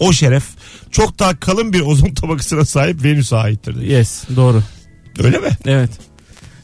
[0.00, 0.44] O şeref
[0.90, 3.74] çok daha kalın bir ozon tabakasına sahip Venüs'e aittir.
[3.74, 3.98] diyor.
[3.98, 4.62] Yes doğru.
[5.18, 5.48] Öyle mi?
[5.66, 5.90] Evet.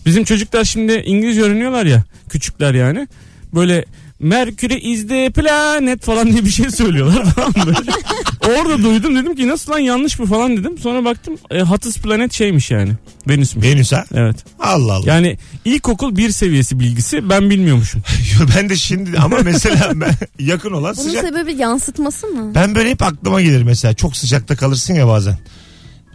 [0.06, 2.04] Bizim çocuklar şimdi İngilizce öğreniyorlar ya.
[2.30, 3.08] Küçükler yani.
[3.54, 3.84] Böyle
[4.20, 7.74] Merkür'e is the planet falan diye bir şey söylüyorlar tamam mı?
[8.48, 10.78] Orada duydum dedim ki nasıl lan yanlış mı falan dedim.
[10.78, 12.92] Sonra baktım e, hottest planet şeymiş yani.
[13.28, 13.66] Venüsmüş.
[13.66, 14.04] Venüs ha?
[14.14, 14.36] Evet.
[14.58, 15.06] Allah Allah.
[15.06, 18.02] Yani ilkokul bir seviyesi bilgisi ben bilmiyormuşum.
[18.56, 21.24] ben de şimdi ama mesela ben, yakın olan Bunun sıcak.
[21.24, 22.54] sebebi yansıtması mı?
[22.54, 23.94] Ben böyle hep aklıma gelir mesela.
[23.94, 25.38] Çok sıcakta kalırsın ya bazen.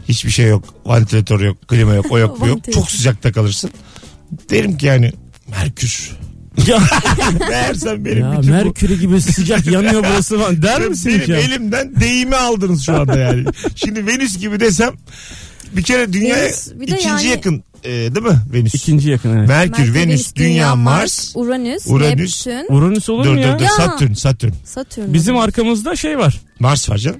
[0.10, 0.64] Hiçbir şey yok.
[0.86, 2.60] Vantilatör yok, klima yok, o yok, bu yok.
[2.74, 3.70] Çok sıcakta kalırsın.
[4.50, 5.12] Derim ki yani
[5.48, 6.12] Merkür.
[6.68, 6.80] Ya,
[7.50, 11.38] Meğersem benim ya bütün bu gibi sıcak yanıyor burası falan der misin benim hiç ya?
[11.38, 13.46] elimden deyimi aldınız şu anda yani.
[13.76, 14.92] Şimdi Venüs gibi desem
[15.72, 18.74] bir kere dünya Venüs, bir de ikinci yani- yakın e, değil mi Venüs?
[18.76, 19.48] İkinci yakın evet.
[19.48, 21.32] Merkür, Venüs, Dünya, Mars.
[21.36, 22.48] Uranüs, Uranüs.
[22.48, 23.60] Neptün, Uranüs olur Dur mu dur ya?
[23.60, 23.70] dur Ya.
[23.70, 24.52] Satürn, Satürn.
[24.66, 25.14] Satürn.
[25.14, 26.42] Bizim arkamızda şey var.
[26.60, 27.20] Mars var canım.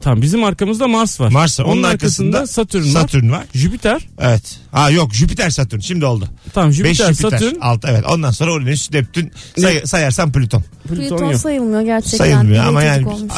[0.00, 1.30] Tamam bizim arkamızda Mars var.
[1.30, 1.64] Mars var.
[1.64, 3.00] Onun, arkasında, Satürn var.
[3.00, 3.44] Satürn var.
[3.54, 4.08] Jüpiter.
[4.20, 4.58] Evet.
[4.72, 6.28] Ha yok Jüpiter Satürn şimdi oldu.
[6.54, 7.38] Tamam 5 Jüpiter, Jüpiter.
[7.38, 8.04] Satürn, Altı evet.
[8.08, 10.64] Ondan sonra Uranüs, Neptün say, sayarsan Plüton.
[10.88, 11.40] Plüton, Plüton yok.
[11.40, 12.18] sayılmıyor gerçekten.
[12.18, 13.32] Sayılmıyor ama yani olmuş.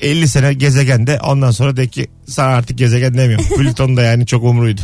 [0.00, 3.46] 50 sene gezegende ondan sonra de ki sana artık gezegen demiyorum.
[3.56, 4.80] Plüton da yani çok umruydu.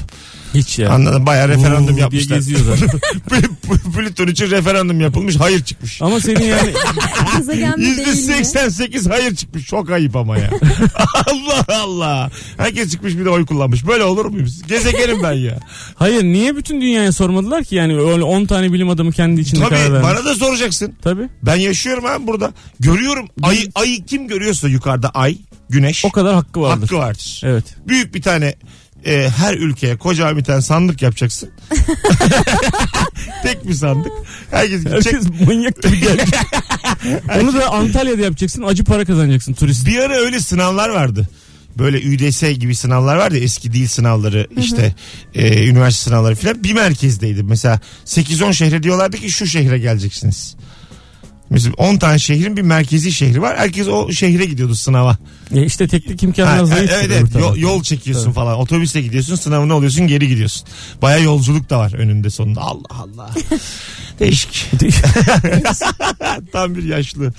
[0.55, 0.91] Hiç ya.
[0.91, 2.37] Anladın bayağı referandum Uuu yapmışlar.
[2.37, 3.01] geziyor zaten.
[3.97, 6.03] Plüton için referandum yapılmış hayır çıkmış.
[6.03, 6.73] Ama senin yani
[7.37, 8.45] Gezegen mi Yüzde değil mi?
[8.45, 9.67] 88 hayır çıkmış.
[9.67, 10.51] Çok ayıp ama ya.
[11.27, 12.31] Allah Allah.
[12.57, 13.87] Herkes çıkmış bir de oy kullanmış.
[13.87, 14.63] Böyle olur muyuz?
[14.69, 15.59] Gezegenim ben ya.
[15.95, 19.85] hayır niye bütün dünyaya sormadılar ki yani öyle 10 tane bilim adamı kendi içinde karar
[19.85, 20.09] Tabii vermiş.
[20.11, 20.95] bana da soracaksın.
[21.03, 21.29] Tabii.
[21.43, 22.53] Ben yaşıyorum abi burada.
[22.81, 23.29] Görüyorum.
[23.43, 26.05] Ay, ayı kim görüyorsa yukarıda ay, güneş.
[26.05, 26.81] O kadar hakkı vardır.
[26.83, 27.41] Hakkı vardır.
[27.45, 27.65] Evet.
[27.89, 28.55] Büyük bir tane
[29.07, 31.51] e, her ülkeye kocaman bir tane sandık yapacaksın.
[33.43, 34.13] Tek bir sandık.
[34.51, 35.15] Herkes gidecek.
[35.15, 36.35] Herkes manyak gibi gelecek.
[37.41, 38.63] Onu da Antalya'da yapacaksın.
[38.63, 39.87] Acı para kazanacaksın turist.
[39.87, 41.29] Bir ara öyle sınavlar vardı.
[41.79, 44.95] Böyle ÜDS gibi sınavlar vardı ya, eski dil sınavları işte
[45.35, 47.43] e, üniversite sınavları filan bir merkezdeydi.
[47.43, 50.57] Mesela 8-10 şehre diyorlardı ki şu şehre geleceksiniz.
[51.51, 53.57] Mesela 10 tane şehrin bir merkezi şehri var.
[53.59, 55.19] Herkes o şehre gidiyordu sınava.
[55.55, 56.91] E işte teknik Ha, imkanlar zayıf.
[56.95, 58.59] evet evet yol, yol çekiyorsun falan.
[58.59, 60.69] Otobüsle gidiyorsun sınavını alıyorsun geri gidiyorsun.
[61.03, 62.61] Baya yolculuk da var önünde sonunda.
[62.61, 63.31] Allah Allah.
[64.21, 64.71] Değişik.
[66.53, 67.33] Tam bir yaşlı.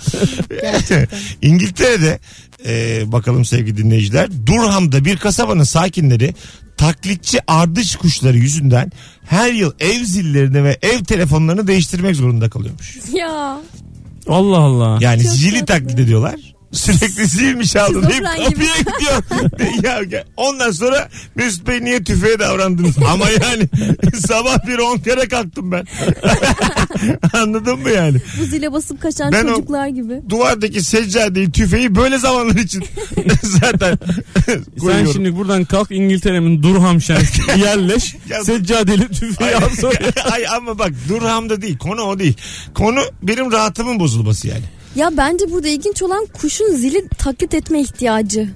[1.42, 2.20] İngiltere'de
[2.66, 4.30] e, bakalım sevgili dinleyiciler.
[4.46, 6.36] Durham'da bir kasabanın sakinleri
[6.78, 8.92] taklitçi ardıç kuşları yüzünden
[9.26, 12.98] her yıl ev zillerini ve ev telefonlarını değiştirmek zorunda kalıyormuş.
[13.14, 13.58] Ya.
[14.30, 14.98] Allah Allah.
[15.02, 15.66] Yani Çok zili tatlı.
[15.84, 16.36] taklit ediyorlar.
[16.72, 18.10] Sürekli zilmiş aldın.
[18.10, 19.24] Hep kapıya gidiyor.
[20.12, 22.96] ya, ondan sonra Mesut Bey niye tüfeğe davrandınız?
[23.12, 23.64] Ama yani
[24.28, 25.86] sabah bir on kere kalktım ben.
[27.34, 28.18] Anladın mı yani?
[28.42, 30.22] Bu zile basıp kaçan Ben o- çocuklar gibi.
[30.30, 32.84] Duvardaki seccadeyi tüfeği böyle zamanlar için
[33.42, 34.00] zaten
[34.82, 38.16] Sen şimdi buradan kalk İngiltere'nin Durham şehrine yerleş.
[38.30, 39.98] Ya- seccadeli tüfeği al sonra.
[40.32, 42.38] Ay ama bak Durham'da değil konu o değil.
[42.74, 44.64] Konu benim rahatımın bozulması yani.
[44.98, 48.50] Ya bence burada ilginç olan kuşun zili taklit etme ihtiyacı.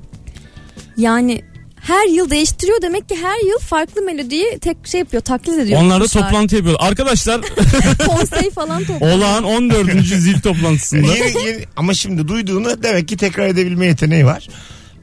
[0.97, 1.41] Yani
[1.81, 5.81] her yıl değiştiriyor demek ki her yıl farklı melodiyi tek şey yapıyor taklit ediyor.
[5.81, 6.21] Onlar da kuşlar.
[6.21, 6.75] toplantı yapıyor.
[6.79, 7.41] Arkadaşlar
[8.07, 9.17] Konsey falan topluyor.
[9.17, 9.91] olağan 14.
[10.05, 11.15] zil toplantısında.
[11.15, 14.47] yeni, yeni, ama şimdi duyduğunu demek ki tekrar edebilme yeteneği var.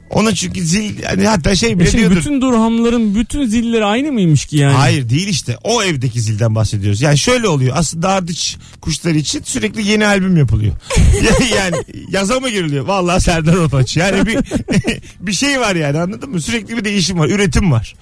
[0.09, 2.17] Ona çünkü zil hani hatta şey E bile şimdi diyordur.
[2.17, 4.73] bütün durhamların bütün zilleri aynı mıymış ki yani?
[4.73, 5.57] Hayır değil işte.
[5.63, 7.01] O evdeki zilden bahsediyoruz.
[7.01, 7.75] Yani şöyle oluyor.
[7.77, 10.73] Aslında ardıç kuşları için sürekli yeni albüm yapılıyor.
[11.55, 11.75] yani
[12.11, 12.85] yaza mı giriliyor?
[12.85, 13.97] Vallahi Serdar Ortaç.
[13.97, 14.37] Yani bir
[15.19, 16.41] bir şey var yani anladın mı?
[16.41, 17.29] Sürekli bir değişim var.
[17.29, 17.95] Üretim var.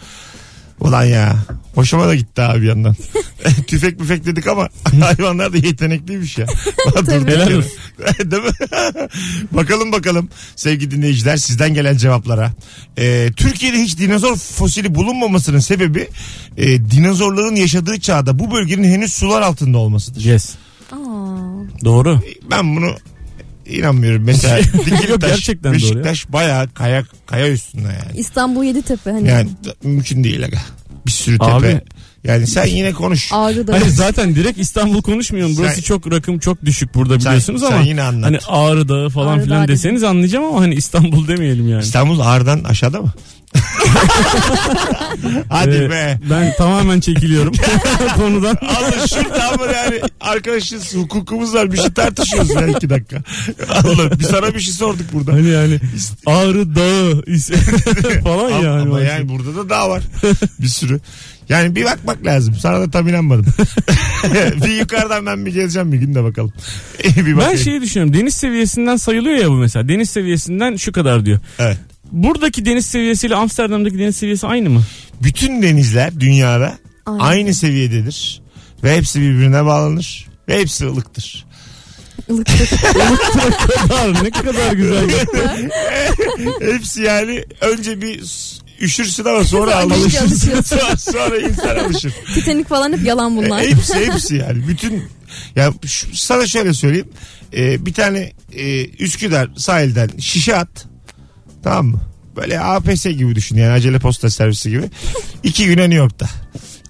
[0.79, 1.35] Ulan ya.
[1.75, 2.95] Hoşuma da gitti abi bir yandan.
[3.67, 4.69] Tüfek müfek dedik ama
[5.01, 6.45] hayvanlar da yetenekliymiş ya.
[7.07, 7.71] Helal olsun.
[8.31, 8.49] Değil mi?
[9.51, 12.51] bakalım bakalım sevgili dinleyiciler sizden gelen cevaplara.
[12.97, 16.09] Ee, Türkiye'de hiç dinozor fosili bulunmamasının sebebi
[16.57, 20.21] e, dinozorların yaşadığı çağda bu bölgenin henüz sular altında olmasıdır.
[20.21, 20.55] Yes.
[20.91, 20.95] Aa,
[21.85, 22.21] Doğru.
[22.51, 22.95] Ben bunu
[23.69, 24.23] inanmıyorum.
[24.23, 24.57] Mesela
[25.09, 25.83] Yok, gerçekten doğru ya.
[25.83, 28.19] Beşiktaş bayağı kaya, kaya üstünde yani.
[28.19, 29.49] İstanbul Yeditepe hani Yani
[29.83, 30.57] mümkün değil aga.
[31.05, 31.51] Bir sürü tepe.
[31.51, 31.81] Abi.
[32.27, 33.29] Yani sen yine konuş.
[33.33, 33.73] Ağrı'da.
[33.73, 35.53] Hani zaten direkt İstanbul konuşmuyorum.
[35.57, 37.81] Burası Sen- çok rakım çok düşük burada Sen- biliyorsunuz sen ama.
[37.81, 38.25] yine anlat.
[38.25, 41.83] Hani Ağrı Dağı falan Ağrı filan Dağı deseniz anlayacağım ama hani İstanbul demeyelim yani.
[41.83, 43.13] İstanbul Ağrı'dan aşağıda mı?
[45.49, 46.19] Hadi Ee, be.
[46.29, 47.53] Ben tamamen çekiliyorum
[48.15, 48.57] konudan.
[48.61, 53.17] Allah şurada ama yani arkadaşız hukukumuz var bir şey tartışıyoruz ya iki dakika.
[53.83, 55.33] Allah bir sana bir şey sorduk burada.
[55.33, 55.79] Hani yani
[56.25, 57.53] Ağrı Dağı is-
[58.23, 58.81] falan ama, yani.
[58.81, 60.01] ama yani burada da dağ var
[60.59, 60.99] bir sürü.
[61.49, 62.55] Yani bir bakmak lazım.
[62.55, 63.45] Sana da tam inanmadım.
[64.65, 66.53] bir yukarıdan ben bir geleceğim bir gün de bakalım.
[67.17, 68.13] bir Ben şeyi düşünüyorum.
[68.13, 69.89] Deniz seviyesinden sayılıyor ya bu mesela.
[69.89, 71.39] Deniz seviyesinden şu kadar diyor.
[71.59, 71.77] Evet.
[72.11, 74.83] Buradaki deniz seviyesiyle Amsterdam'daki deniz seviyesi aynı mı?
[75.23, 77.19] Bütün denizler dünyada Aynen.
[77.19, 78.41] aynı seviyededir.
[78.83, 80.27] Ve hepsi birbirine bağlanır.
[80.47, 81.45] Ve hepsi ılıktır.
[82.29, 82.69] ılıktır.
[83.89, 85.09] kadar ne kadar güzel.
[86.61, 90.61] Hepsi yani önce bir s- üşürsün ama sonra alışırsın.
[90.65, 92.13] sonra, sonra insan alışır.
[92.33, 93.61] Titanik falan hep yalan bunlar.
[93.61, 94.67] E, hepsi hepsi yani.
[94.67, 95.03] Bütün
[95.55, 97.07] ya şu- sana şöyle söyleyeyim.
[97.53, 100.85] E, bir tane e, Üsküdar sahilden şişe at.
[101.63, 102.01] Tamam mı?
[102.35, 104.83] Böyle APS gibi düşün yani acele posta servisi gibi.
[105.43, 106.29] İki güne New York'ta.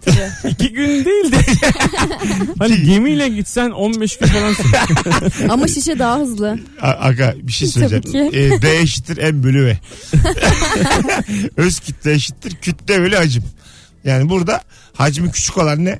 [0.49, 1.37] İki gün değil de.
[2.59, 5.49] hani gemiyle gitsen 15 gün falan sürer.
[5.49, 6.59] Ama şişe daha hızlı.
[6.81, 8.03] A- Aga bir şey söyleyeceğim.
[8.03, 8.37] Tabii ki.
[8.39, 9.77] E, D eşittir M bölü V.
[11.57, 13.43] Öz kütle eşittir kütle bölü hacim.
[14.03, 14.61] Yani burada
[14.93, 15.99] hacmi küçük olan ne?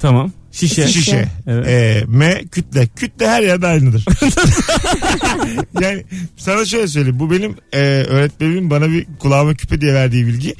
[0.00, 0.32] tamam.
[0.52, 0.88] Şişe.
[0.88, 1.28] Şişe.
[1.46, 1.66] Evet.
[1.66, 2.86] E, M kütle.
[2.86, 4.04] Kütle her yerde aynıdır.
[5.80, 6.04] yani
[6.36, 7.18] sana şöyle söyleyeyim.
[7.18, 10.54] Bu benim e, öğretmenimin bana bir kulağıma küpe diye verdiği bilgi.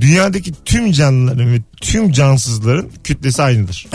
[0.00, 3.86] Dünyadaki tüm canlıların ve tüm cansızların kütlesi aynıdır.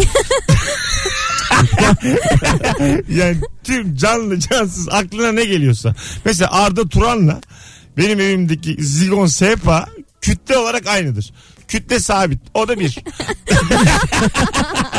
[3.09, 5.95] yani tüm canlı cansız aklına ne geliyorsa.
[6.25, 7.41] Mesela Arda Turan'la
[7.97, 9.89] benim evimdeki Zigon Sepa
[10.21, 11.33] kütle olarak aynıdır.
[11.69, 12.39] Kütle sabit.
[12.53, 12.97] O da bir.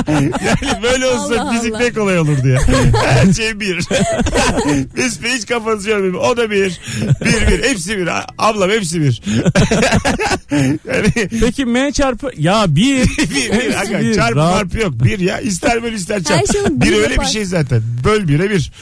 [0.08, 1.78] yani böyle olsa Allah fizik Allah.
[1.82, 2.60] ne kolay olurdu ya.
[3.04, 3.76] Her şey bir.
[4.96, 6.14] Biz hiç kafanızı yormayın.
[6.14, 6.80] O da bir.
[7.24, 7.62] Bir bir.
[7.68, 8.08] Hepsi bir.
[8.38, 9.22] Ablam hepsi bir.
[10.88, 13.08] yani Peki M çarpı ya bir.
[13.18, 13.80] bir, bir.
[13.80, 14.14] Aga, bir.
[14.14, 14.54] çarpı Rahat.
[14.54, 14.92] marpı yok.
[15.04, 15.40] Bir ya.
[15.40, 16.40] İster böl ister çarp.
[16.40, 17.24] Her şeyin bir bir öyle bir yapar.
[17.24, 17.82] şey zaten.
[18.04, 18.72] Böl bire bir.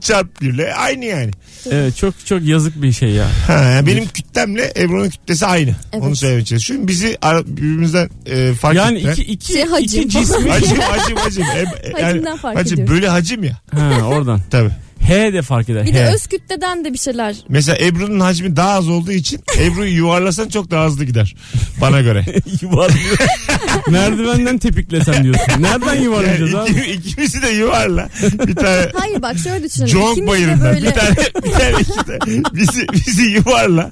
[0.00, 1.30] çarp birle aynı yani.
[1.70, 3.26] Evet çok çok yazık bir şey ya.
[3.46, 5.74] Ha, yani benim kütlemle Ebru'nun kütlesi aynı.
[5.92, 6.04] Evet.
[6.04, 6.88] Onu söylemeye çalışıyorum.
[6.88, 10.02] Bizi ara- birbirimizden e, fark Yani iki, iki, Şey, hacim.
[10.02, 10.50] iki cismi.
[10.50, 11.42] Hacim hacim hacim.
[11.44, 12.94] E, e, Hacimden fark hacim ediyoruz.
[12.94, 13.60] böyle hacim ya.
[13.74, 14.40] Ha oradan.
[14.50, 14.70] Tabii.
[15.06, 15.86] H de fark eder.
[15.86, 15.94] Bir H.
[15.94, 17.36] de öz kütleden de bir şeyler.
[17.48, 21.34] Mesela Ebru'nun hacmi daha az olduğu için Ebru'yu yuvarlasan çok daha hızlı gider.
[21.80, 22.24] Bana göre.
[22.60, 23.16] Yuvarlıyor.
[23.90, 25.62] Merdivenden tepiklesen diyorsun.
[25.62, 26.70] Nereden Yani yuvarlayacağız abi?
[26.70, 28.08] iki, ikimizi de yuvarla.
[28.46, 30.60] Bir tane Hayır bak şöyle İkimiz de bayırından.
[30.60, 32.42] böyle Bir tane, bir tane iki tane.
[32.54, 33.90] Bizi, bizi yuvarla.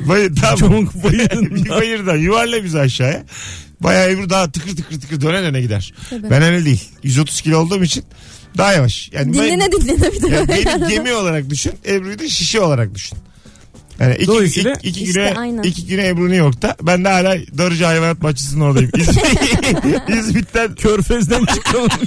[0.00, 0.58] Bayır, tamam.
[0.58, 1.54] Conk bayırından.
[1.64, 3.22] bir bayırdan yuvarla bizi aşağıya.
[3.80, 5.92] Bayağı Ebru daha tıkır tıkır tıkır döne döne gider.
[6.10, 6.30] Tabii.
[6.30, 6.84] Ben öyle değil.
[7.02, 8.04] 130 kilo olduğum için
[8.58, 9.10] daha yavaş.
[9.12, 10.88] Yani ben- dinlene dinlene bir de Yani böyle beni arada.
[10.90, 11.72] gemi olarak düşün.
[11.86, 13.18] Ebru'yu da şişe olarak düşün.
[14.00, 15.62] Yani iki, Dolayısıyla iki, iki işte güne, aynen.
[15.62, 16.76] iki güne Ebru New York'ta.
[16.82, 18.90] Ben de hala Darıcı Hayvanat Bahçesi'nin oradayım.
[18.96, 21.88] İz- İzmit'ten Körfez'den çıkalım.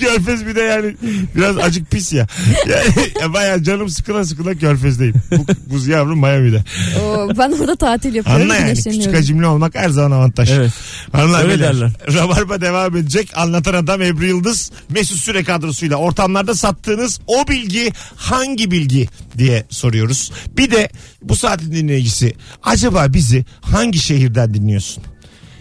[0.00, 0.96] Körfez bir de yani
[1.36, 2.26] biraz acık pis ya.
[2.68, 5.14] Yani ya bayağı canım sıkıla sıkıla Körfez'deyim.
[5.30, 6.64] Bu, buz yavrum Miami'de.
[7.02, 8.42] Oo, ben orada tatil yapıyorum.
[8.42, 10.50] Anla yani küçük hacimli olmak her zaman avantaj.
[10.50, 10.72] evet.
[11.12, 11.90] Hanımlar Öyle beyler, derler.
[12.14, 13.30] Rabarba devam edecek.
[13.34, 14.70] Anlatan adam Ebru Yıldız.
[14.90, 20.32] Mesut Süre kadrosuyla ortamlarda sattığınız o bilgi hangi bilgi diye soruyoruz.
[20.56, 20.88] Bir de
[21.22, 25.04] bu saatin dinleyicisi acaba bizi hangi şehirden dinliyorsun?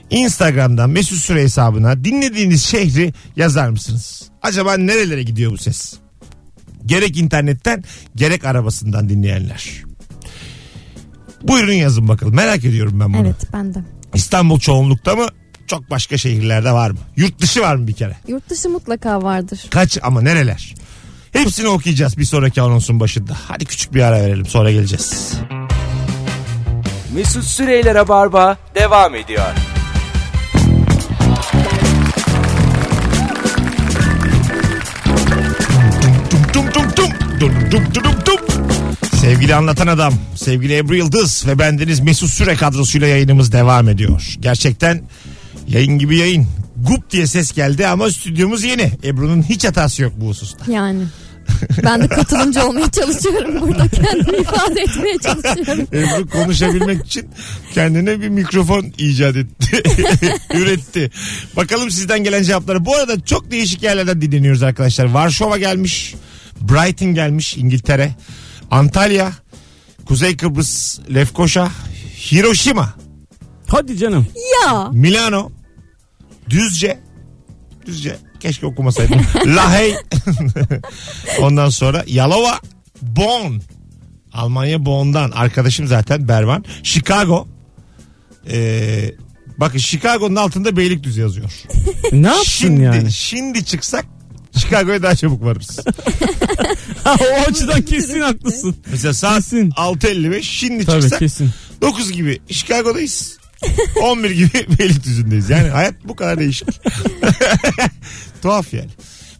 [0.09, 4.29] Instagram'dan Mesut Süre hesabına dinlediğiniz şehri yazar mısınız?
[4.41, 5.93] Acaba nerelere gidiyor bu ses?
[6.85, 7.83] Gerek internetten
[8.15, 9.83] gerek arabasından dinleyenler.
[11.43, 12.35] Buyurun yazın bakalım.
[12.35, 13.21] Merak ediyorum ben bunu.
[13.21, 13.79] Evet ben de.
[14.13, 15.27] İstanbul çoğunlukta mı?
[15.67, 16.97] Çok başka şehirlerde var mı?
[17.15, 18.17] Yurt dışı var mı bir kere?
[18.27, 19.59] Yurt dışı mutlaka vardır.
[19.69, 20.75] Kaç ama nereler?
[21.33, 23.37] Hepsini okuyacağız bir sonraki anonsun başında.
[23.47, 25.33] Hadi küçük bir ara verelim sonra geleceğiz.
[27.15, 29.45] Mesut Süreyler'e barba devam ediyor.
[36.31, 37.09] Tum tum tum tum.
[37.39, 38.39] Dum dum dum dum dum.
[39.21, 44.35] Sevgili anlatan adam, sevgili Ebru Yıldız ve bendeniz Mesut Süre kadrosuyla yayınımız devam ediyor.
[44.39, 45.01] Gerçekten
[45.67, 46.47] yayın gibi yayın.
[46.87, 48.91] Gup diye ses geldi ama stüdyomuz yeni.
[49.03, 50.71] Ebru'nun hiç hatası yok bu hususta.
[50.71, 51.03] Yani.
[51.83, 53.87] Ben de katılımcı olmaya çalışıyorum burada.
[53.87, 55.87] Kendimi ifade etmeye çalışıyorum.
[55.93, 57.29] Ebru konuşabilmek için
[57.73, 59.83] kendine bir mikrofon icat etti.
[60.53, 61.11] Üretti.
[61.55, 62.85] Bakalım sizden gelen cevapları.
[62.85, 65.05] Bu arada çok değişik yerlerden dinleniyoruz arkadaşlar.
[65.05, 66.15] Varşova gelmiş.
[66.61, 68.15] Brighton gelmiş İngiltere.
[68.71, 69.31] Antalya.
[70.05, 70.99] Kuzey Kıbrıs.
[71.13, 71.69] Lefkoşa.
[72.31, 72.93] Hiroşima.
[73.67, 74.27] Hadi canım.
[74.65, 74.89] Ya.
[74.91, 75.51] Milano.
[76.49, 76.99] Düzce.
[77.85, 78.17] Düzce.
[78.39, 79.21] Keşke okumasaydım.
[79.55, 79.95] Lahey.
[81.41, 82.59] Ondan sonra Yalova.
[83.01, 83.61] Bonn.
[84.33, 85.31] Almanya Bonn'dan.
[85.31, 86.65] Arkadaşım zaten Bervan.
[86.83, 87.47] Chicago.
[88.51, 89.11] Ee,
[89.57, 91.51] bakın Chicago'nun altında Beylikdüzü yazıyor.
[92.11, 93.11] Ne yapsın Şimdi, yani?
[93.11, 94.05] şimdi çıksak
[94.57, 95.79] Chicago'ya daha çabuk varırız.
[97.05, 98.75] o açıdan kesin haklısın.
[98.91, 99.71] Mesela saat Kesin.
[99.71, 101.49] 6.55 şimdi Tabii çıksak kesin.
[101.81, 103.38] 9 gibi Chicago'dayız.
[104.01, 105.49] 11 gibi Beylikdüzü'ndeyiz.
[105.49, 106.67] Yani hayat bu kadar değişik.
[108.41, 108.89] Tuhaf yani.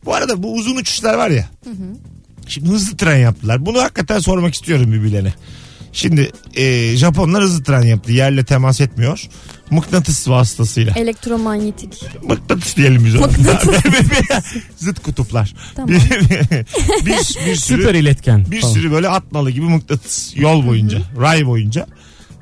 [0.06, 1.50] Bu arada bu uzun uçuşlar var ya.
[2.48, 3.66] Şimdi hızlı tren yaptılar.
[3.66, 5.34] Bunu hakikaten sormak istiyorum birbirlerine.
[5.94, 8.12] Şimdi e, Japonlar hızlı tren yaptı.
[8.12, 9.28] Yerle temas etmiyor.
[9.72, 10.94] Mıknatıs vasıtasıyla.
[10.96, 12.04] Elektromanyetik.
[12.24, 13.28] Mıknatıs diyelim biz ona.
[14.78, 15.54] Zıt kutuplar.
[15.76, 15.90] Tamam.
[15.90, 16.02] Bir,
[17.06, 18.52] bir, bir sürü, Süper iletken.
[18.52, 18.74] bir falan.
[18.74, 21.02] sürü böyle atmalı gibi mıknatıs yol boyunca.
[21.22, 21.88] Ray boyunca.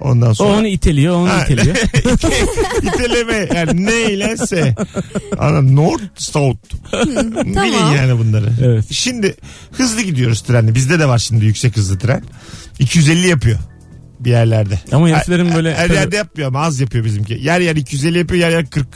[0.02, 0.58] Ondan O sonra.
[0.58, 1.44] onu iteliyor, onu Ha.
[1.46, 1.76] iteliyor.
[2.82, 4.76] İteleme yani ne ile se.
[5.38, 6.60] Anladın North South.
[6.94, 7.96] Bilin tamam.
[7.96, 8.50] yani bunları.
[8.64, 8.86] Evet.
[8.92, 9.36] Şimdi
[9.72, 10.76] hızlı gidiyoruz trenle.
[10.76, 12.24] Bizde de var şimdi yüksek hızlı tren.
[12.80, 13.58] 250 yapıyor
[14.20, 14.80] bir yerlerde.
[14.92, 17.34] Ama heriflerin böyle- Her, her yerde yapmıyor ama az yapıyor bizimki.
[17.34, 18.88] Yer yer 250 yapıyor yer yer 40.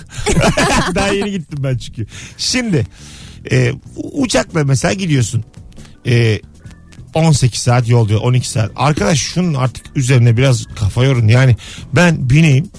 [0.95, 2.05] Daha yeni gittim ben çünkü.
[2.37, 2.85] Şimdi
[3.51, 5.43] e, uçakla mesela gidiyorsun.
[6.07, 6.39] E,
[7.13, 8.71] 18 saat yol diyor 12 saat.
[8.75, 11.27] Arkadaş şunun artık üzerine biraz kafa yorun.
[11.27, 11.55] Yani
[11.93, 12.69] ben bineyim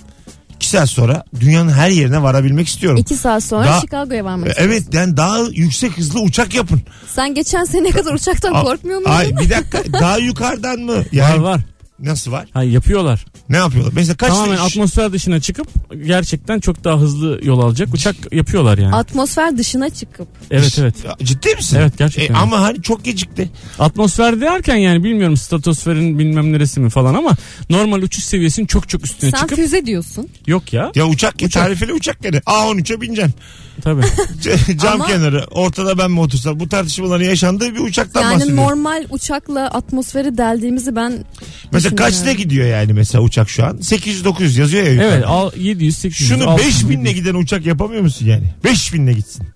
[0.57, 2.99] 2 saat sonra dünyanın her yerine varabilmek istiyorum.
[2.99, 4.75] İki saat sonra Daha- Chicago'ya varmak istiyorsun.
[4.75, 6.83] Evet yani daha yüksek hızlı uçak yapın.
[7.15, 9.11] Sen geçen sene kadar uçaktan A- korkmuyor muydun?
[9.13, 10.93] Ay bir dakika daha yukarıdan mı?
[10.97, 11.61] Var Yani var.
[12.03, 12.49] Nasıl var?
[12.53, 13.25] Ha, yapıyorlar.
[13.49, 13.93] Ne yapıyorlar?
[13.97, 15.67] Mesela kaç Tamamen atmosfer dışına çıkıp
[16.07, 18.95] gerçekten çok daha hızlı yol alacak uçak yapıyorlar yani.
[18.95, 20.29] Atmosfer dışına çıkıp.
[20.51, 20.95] evet evet.
[21.23, 21.77] Ciddi misin?
[21.81, 22.35] Evet, gerçekten.
[22.35, 23.51] E, ama hani çok gecikti.
[23.79, 27.31] Atmosfer derken yani bilmiyorum stratosferin bilmem neresi mi falan ama
[27.71, 30.29] normal uçuş seviyesinin çok çok üstüne Sen çıkıp füze diyorsun.
[30.47, 32.37] yok ya Ya uçak, ya tarifeli uçak gene.
[32.37, 33.35] A13'e bineceksin.
[33.83, 34.03] tabii.
[34.43, 35.47] C- Cam Ama- kenarı.
[35.51, 36.61] Ortada ben mi otursam?
[36.61, 38.65] Bu tartışmaların yaşandığı bir uçaktan Yani bahsediyorum.
[38.65, 41.25] normal uçakla atmosferi deldiğimizi ben
[41.73, 42.43] mesela kaçta düşünmüyorum.
[42.43, 43.77] gidiyor yani mesela uçak şu an?
[43.77, 45.15] 800-900 yazıyor ya yukarıda.
[45.15, 46.29] Evet al 700 800.
[46.31, 48.45] Şunu 600, 5000'le giden uçak yapamıyor musun yani?
[48.65, 49.47] 5000'le gitsin.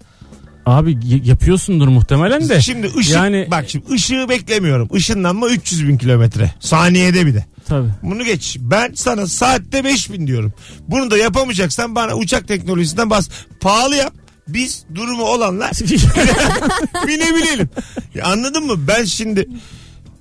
[0.67, 2.61] Abi y- yapıyorsundur muhtemelen de.
[2.61, 4.89] Şimdi ışık Yani- bak şimdi ışığı beklemiyorum.
[4.95, 6.51] Işınlanma 300 bin kilometre.
[6.61, 7.45] Saniyede bir de.
[7.69, 7.89] Tabii.
[8.03, 8.57] Bunu geç.
[8.61, 10.53] Ben sana saatte 5000 diyorum.
[10.89, 13.29] Bunu da yapamayacaksan bana uçak teknolojisinden bas.
[13.61, 14.13] Pahalı yap.
[14.49, 15.71] Biz durumu olanlar
[17.07, 17.69] binebilelim.
[18.15, 18.75] Ya anladın mı?
[18.89, 19.49] Ben şimdi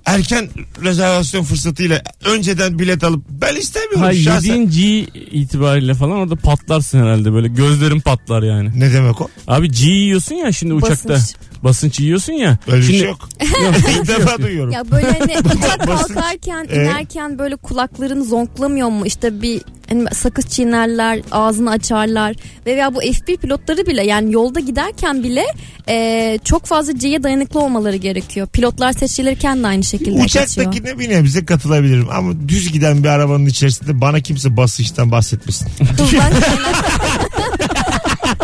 [0.06, 0.48] erken
[0.84, 4.54] rezervasyon fırsatıyla önceden bilet alıp ben istemiyorum ha şahsen.
[4.54, 8.80] yediğin G itibariyle falan orada patlarsın herhalde böyle gözlerin patlar yani.
[8.80, 9.28] Ne demek o?
[9.46, 11.08] Abi G yiyorsun ya şimdi uçakta.
[11.08, 11.36] Basınç.
[11.64, 12.58] Basınç yiyorsun ya.
[12.66, 13.28] Öyle bir şimdi, şey yok.
[13.64, 14.72] Yok, İlk defa duyuyorum.
[14.72, 19.06] Ya böyle hani uçak kalkarken inerken böyle kulaklarını zonklamıyor mu?
[19.06, 24.60] İşte bir hani sakız çiğnerler, ağzını açarlar ve veya bu F1 pilotları bile yani yolda
[24.60, 25.44] giderken bile
[25.88, 28.46] e, çok fazla C'ye dayanıklı olmaları gerekiyor.
[28.46, 30.44] Pilotlar seçilirken de aynı şekilde geçiyor.
[30.44, 35.68] Uçaktakine bir nebze katılabilirim ama düz giden bir arabanın içerisinde bana kimse basınçtan bahsetmesin.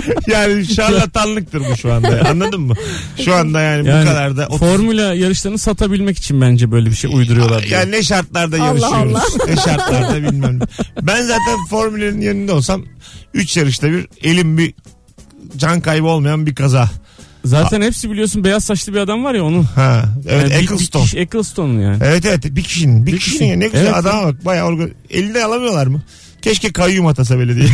[0.27, 2.75] Yani şarlatanlıktır bu şu anda anladın mı?
[3.25, 6.95] Şu anda yani, Yani bu kadar da otuz- Formula yarışlarını satabilmek için bence böyle bir
[6.95, 7.63] şey uyduruyorlar.
[7.63, 9.15] yani ne şartlarda Allah yarışıyoruz.
[9.15, 9.23] Allah.
[9.49, 10.61] Ne şartlarda bilmem.
[11.03, 12.85] Ben zaten formüllerin yanında olsam
[13.35, 14.75] 3 yarışta bir elim bir
[15.57, 16.91] can kaybı olmayan bir kaza.
[17.45, 19.63] Zaten hepsi biliyorsun beyaz saçlı bir adam var ya onun.
[19.63, 21.01] Ha, evet Yani bir- Eccleston.
[21.03, 21.99] Bir, kişi Eccleston yani.
[22.05, 23.51] Evet evet bir kişinin bir, Bir kişinin kişinin.
[23.51, 23.95] ya ne güzel Evet.
[23.95, 24.91] adama bak bayağı organ...
[25.11, 26.03] elinde alamıyorlar mı?
[26.43, 27.69] Keşke kayyum atasa belediye.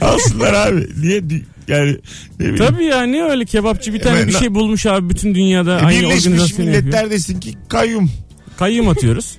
[0.00, 0.86] Alsınlar abi.
[1.00, 1.22] Niye
[1.68, 1.90] yani
[2.38, 2.56] ne bileyim.
[2.56, 5.82] Tabii ya ne öyle kebapçı bir tane Evet, bir şey bulmuş abi bütün dünyada E,
[5.82, 6.82] aynı Birleşmiş organizasyonu yapıyor.
[6.84, 8.10] Milletler desin ki kayyum.
[8.58, 9.36] Kayyum atıyoruz.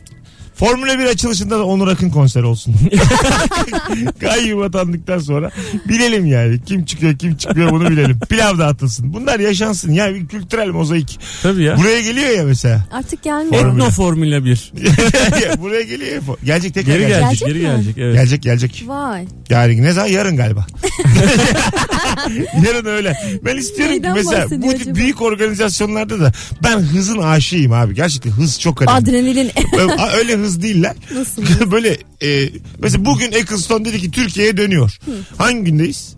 [0.55, 2.75] Formula 1 açılışında da Onur Akın konseri olsun.
[4.21, 5.51] Kayyum atandıktan sonra
[5.89, 6.59] bilelim yani.
[6.65, 8.19] Kim çıkıyor kim çıkıyor bunu bilelim.
[8.29, 9.13] Pilav dağıtılsın.
[9.13, 9.91] Bunlar yaşansın.
[9.93, 11.19] Ya bir kültürel mozaik.
[11.43, 11.77] Tabii ya.
[11.77, 12.85] Buraya geliyor ya mesela.
[12.91, 13.61] Artık gelmiyor.
[13.63, 13.73] Formula.
[13.83, 14.71] Etno Formula 1.
[15.61, 16.21] Buraya geliyor.
[16.43, 17.19] Gelecek tekrar Geri gelecek.
[17.21, 17.75] gelecek, Gelecek geri mi?
[17.75, 17.97] gelecek.
[17.97, 18.13] Evet.
[18.15, 18.83] Gelecek gelecek.
[18.87, 19.25] Vay.
[19.49, 20.07] Yani ne zaman?
[20.07, 20.65] Yarın galiba.
[22.65, 23.13] Yarın öyle.
[23.45, 24.95] Ben istiyorum ki Neyden mesela bu tip acaba?
[24.95, 26.31] büyük organizasyonlarda da
[26.63, 27.95] ben hızın aşığıyım abi.
[27.95, 28.97] Gerçekten hız çok önemli.
[28.97, 29.51] Adrenalin
[29.97, 30.95] a- öyle hız değiller.
[31.15, 31.43] nasıl?
[31.71, 34.97] Böyle e, mesela bugün Eccleston dedi ki Türkiye'ye dönüyor.
[35.37, 36.15] Hangi gündeyiz?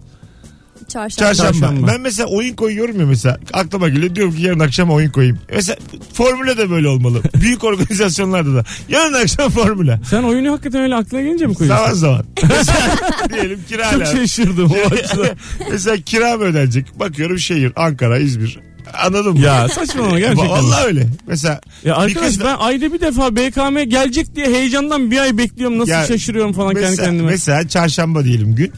[0.87, 1.33] Çarşamba.
[1.33, 1.51] Çarşamba.
[1.59, 1.87] Çarşamba.
[1.87, 3.39] Ben mesela oyun koyuyorum ya mesela.
[3.53, 5.39] Aklıma geliyor diyorum ki yarın akşam oyun koyayım.
[5.53, 5.77] Mesela
[6.13, 7.21] formüle de böyle olmalı.
[7.41, 8.63] Büyük organizasyonlarda da.
[8.89, 9.99] Yarın akşam formüle.
[10.09, 11.83] Sen oyunu hakikaten öyle aklına gelince mi koyuyorsun?
[11.85, 12.25] Zaman zaman.
[12.43, 12.97] Mesela
[13.33, 15.27] diyelim kira Çok şaşırdım o açıdan.
[15.71, 16.99] mesela kira mı ödenecek?
[16.99, 18.59] Bakıyorum şehir Ankara, İzmir.
[18.93, 19.39] Anladın mı?
[19.39, 20.49] Ya saçmalama gerçekten.
[20.49, 21.07] Vallahi öyle.
[21.27, 25.79] Mesela Ya arkadaş ben ayda bir defa BKM gelecek diye heyecandan bir ay bekliyorum.
[25.79, 27.31] Nasıl Ya, şaşırıyorum falan kendi mesela, kendime.
[27.31, 28.71] mesela çarşamba diyelim gün.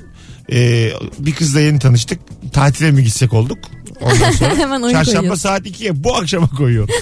[0.52, 0.90] Ee,
[1.20, 2.20] bir kızla yeni tanıştık.
[2.54, 3.58] Tatile mi gitsek olduk?
[4.02, 5.42] Ondan sonra Hemen oyun çarşamba koyuyorsun.
[5.42, 6.90] saat 2'ye bu akşama koyuyor.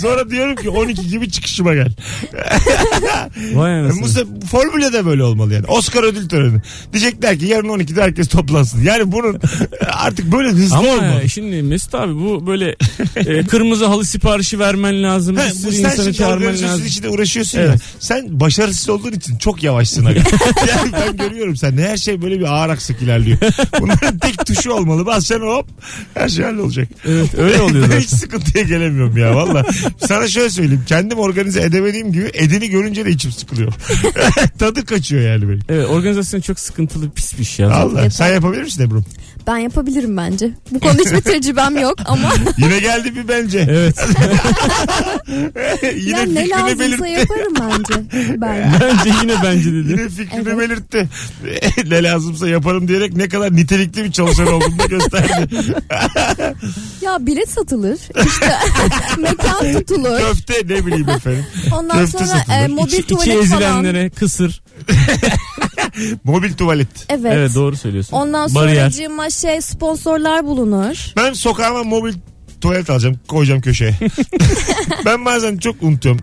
[0.00, 1.88] Sonra diyorum ki 12 gibi çıkışıma gel.
[3.54, 4.06] Vay Bu anasını.
[4.06, 5.66] se- formüle de böyle olmalı yani.
[5.66, 6.60] Oscar ödül töreni.
[6.92, 8.82] Diyecekler ki yarın 12'de herkes toplansın.
[8.82, 9.40] Yani bunun
[9.92, 11.22] artık böyle hızlı Ama olmalı.
[11.22, 12.76] e, şimdi Mesut abi bu böyle
[13.16, 15.36] e, kırmızı halı siparişi vermen lazım.
[15.36, 16.86] Bir bu sürü sen insanı şimdi çağırman organizasyonun lazım.
[16.86, 17.64] içinde uğraşıyorsun ya.
[17.64, 17.80] Evet.
[18.00, 20.04] Sen başarısız olduğun için çok yavaşsın.
[20.04, 20.20] aga.
[20.68, 23.38] yani ben görüyorum sen her şey böyle bir ağır aksak ilerliyor.
[23.80, 24.99] Bunların tek tuşu olmalı.
[25.06, 25.66] Basacaksın hop
[26.14, 26.88] her şey hallolacak.
[27.08, 28.16] Evet öyle oluyor Ben hiç zaten.
[28.18, 29.66] sıkıntıya gelemiyorum ya valla.
[30.08, 30.82] Sana şöyle söyleyeyim.
[30.86, 33.72] Kendim organize edemediğim gibi edeni görünce de içim sıkılıyor.
[34.58, 35.60] Tadı kaçıyor yani benim.
[35.68, 37.66] Evet organizasyon çok sıkıntılı pis bir şey.
[37.66, 37.72] ya.
[37.72, 38.10] Allah.
[38.10, 39.02] Sen yapabilir misin Ebru?
[39.46, 40.50] Ben yapabilirim bence.
[40.70, 43.66] Bu konuda hiçbir tecrübem yok ama Yine geldi bir bence.
[43.70, 43.98] Evet.
[45.96, 47.10] Yine ya ne lazımsa belirtti.
[47.10, 47.94] yaparım bence.
[48.40, 48.72] Ben.
[48.80, 49.90] Bence yine bence dedi.
[49.90, 50.58] Yine fikrini Evet.
[50.58, 51.08] belirtti.
[51.90, 55.48] ne lazımsa yaparım diyerek ne kadar nitelikli bir çalışan olduğunu da gösterdi.
[57.02, 57.98] Ya bilet satılır.
[58.26, 58.52] İşte
[59.18, 60.18] mekan tutulur.
[60.18, 61.44] Köfte ne bileyim efendim.
[61.72, 62.56] Ondan Köfte sonra satılır.
[62.64, 63.42] e, mobil içi tuvalet falan.
[63.42, 64.62] ezilenlere kısır.
[66.24, 66.88] Mobil tuvalet.
[67.08, 67.32] Evet.
[67.34, 68.16] Evet doğru söylüyorsun.
[68.16, 68.90] Ondan Bariyer.
[68.90, 71.12] sonra şey sponsorlar bulunur.
[71.16, 72.14] Ben sokağıma mobil
[72.60, 73.20] tuvalet alacağım.
[73.28, 73.94] Koyacağım köşeye.
[75.04, 76.20] ben bazen çok unutuyorum.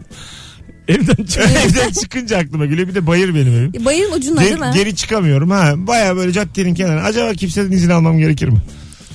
[0.87, 1.37] Evden çık.
[1.65, 2.87] Evden çıkınca aklıma geliyor.
[2.87, 3.85] Bir de bayır benim evim.
[3.85, 4.71] Bayırın ucunda Ge- değil mi?
[4.75, 5.73] geri çıkamıyorum ha.
[5.77, 7.03] Baya böyle caddenin kenarına.
[7.03, 8.57] Acaba kimseden izin almam gerekir mi?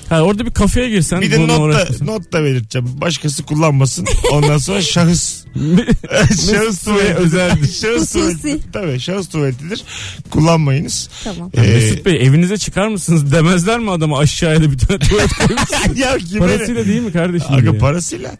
[0.09, 1.21] Ha, orada bir kafeye girsen.
[1.21, 2.87] Bir de not da, not da belirteceğim.
[3.01, 4.05] Başkası kullanmasın.
[4.31, 5.43] Ondan sonra şahıs
[6.51, 7.71] şahıs tuvaleti özeldir.
[7.81, 8.59] şahıs tuvaleti.
[8.73, 9.83] Tabii şahıs tuvaletidir.
[10.29, 11.09] Kullanmayınız.
[11.23, 11.51] Tamam.
[11.53, 15.99] Ee, Mesut Bey evinize çıkar mısınız demezler mi adama aşağıya da bir tane tuvalet koymuş.
[15.99, 16.39] ya kime?
[16.39, 17.53] Parasıyla değil mi kardeşim?
[17.53, 18.31] Aga parasıyla.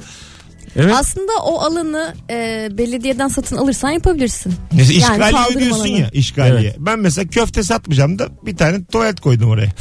[0.76, 0.93] Evet.
[0.95, 4.53] Aslında o alanı e, belediyeden satın alırsan yapabilirsin.
[4.71, 5.99] Mesela Yani işgaliye kaldırım diyorsun alanı.
[5.99, 6.61] ya işgaliye.
[6.61, 6.76] Evet.
[6.80, 9.71] Ben mesela köfte satmayacağım da bir tane tuvalet koydum oraya.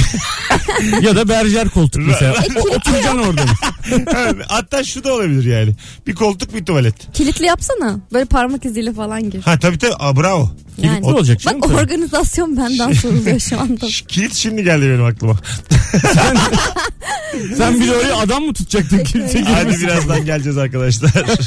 [1.02, 2.34] ya da berjer koltuk mesela.
[2.56, 3.42] O- Oturacaksın orada.
[4.12, 5.74] Ha, Hatta şu da olabilir yani.
[6.06, 7.12] Bir koltuk bir tuvalet.
[7.12, 7.96] Kilitli yapsana.
[8.12, 9.42] Böyle parmak iziyle falan gir.
[9.42, 10.50] Ha tabii tabii Aa, bravo.
[10.82, 10.94] Yani.
[10.94, 11.60] Kilitli olacak canım.
[11.60, 11.80] Bak tabii.
[11.80, 13.86] organizasyon benden soruluyor şu anda.
[14.08, 15.36] Kilit şimdi geldi benim aklıma.
[17.56, 21.10] Sen bir de oraya adam mı tutacaktın kimse Hadi birazdan geleceğiz arkadaşlar.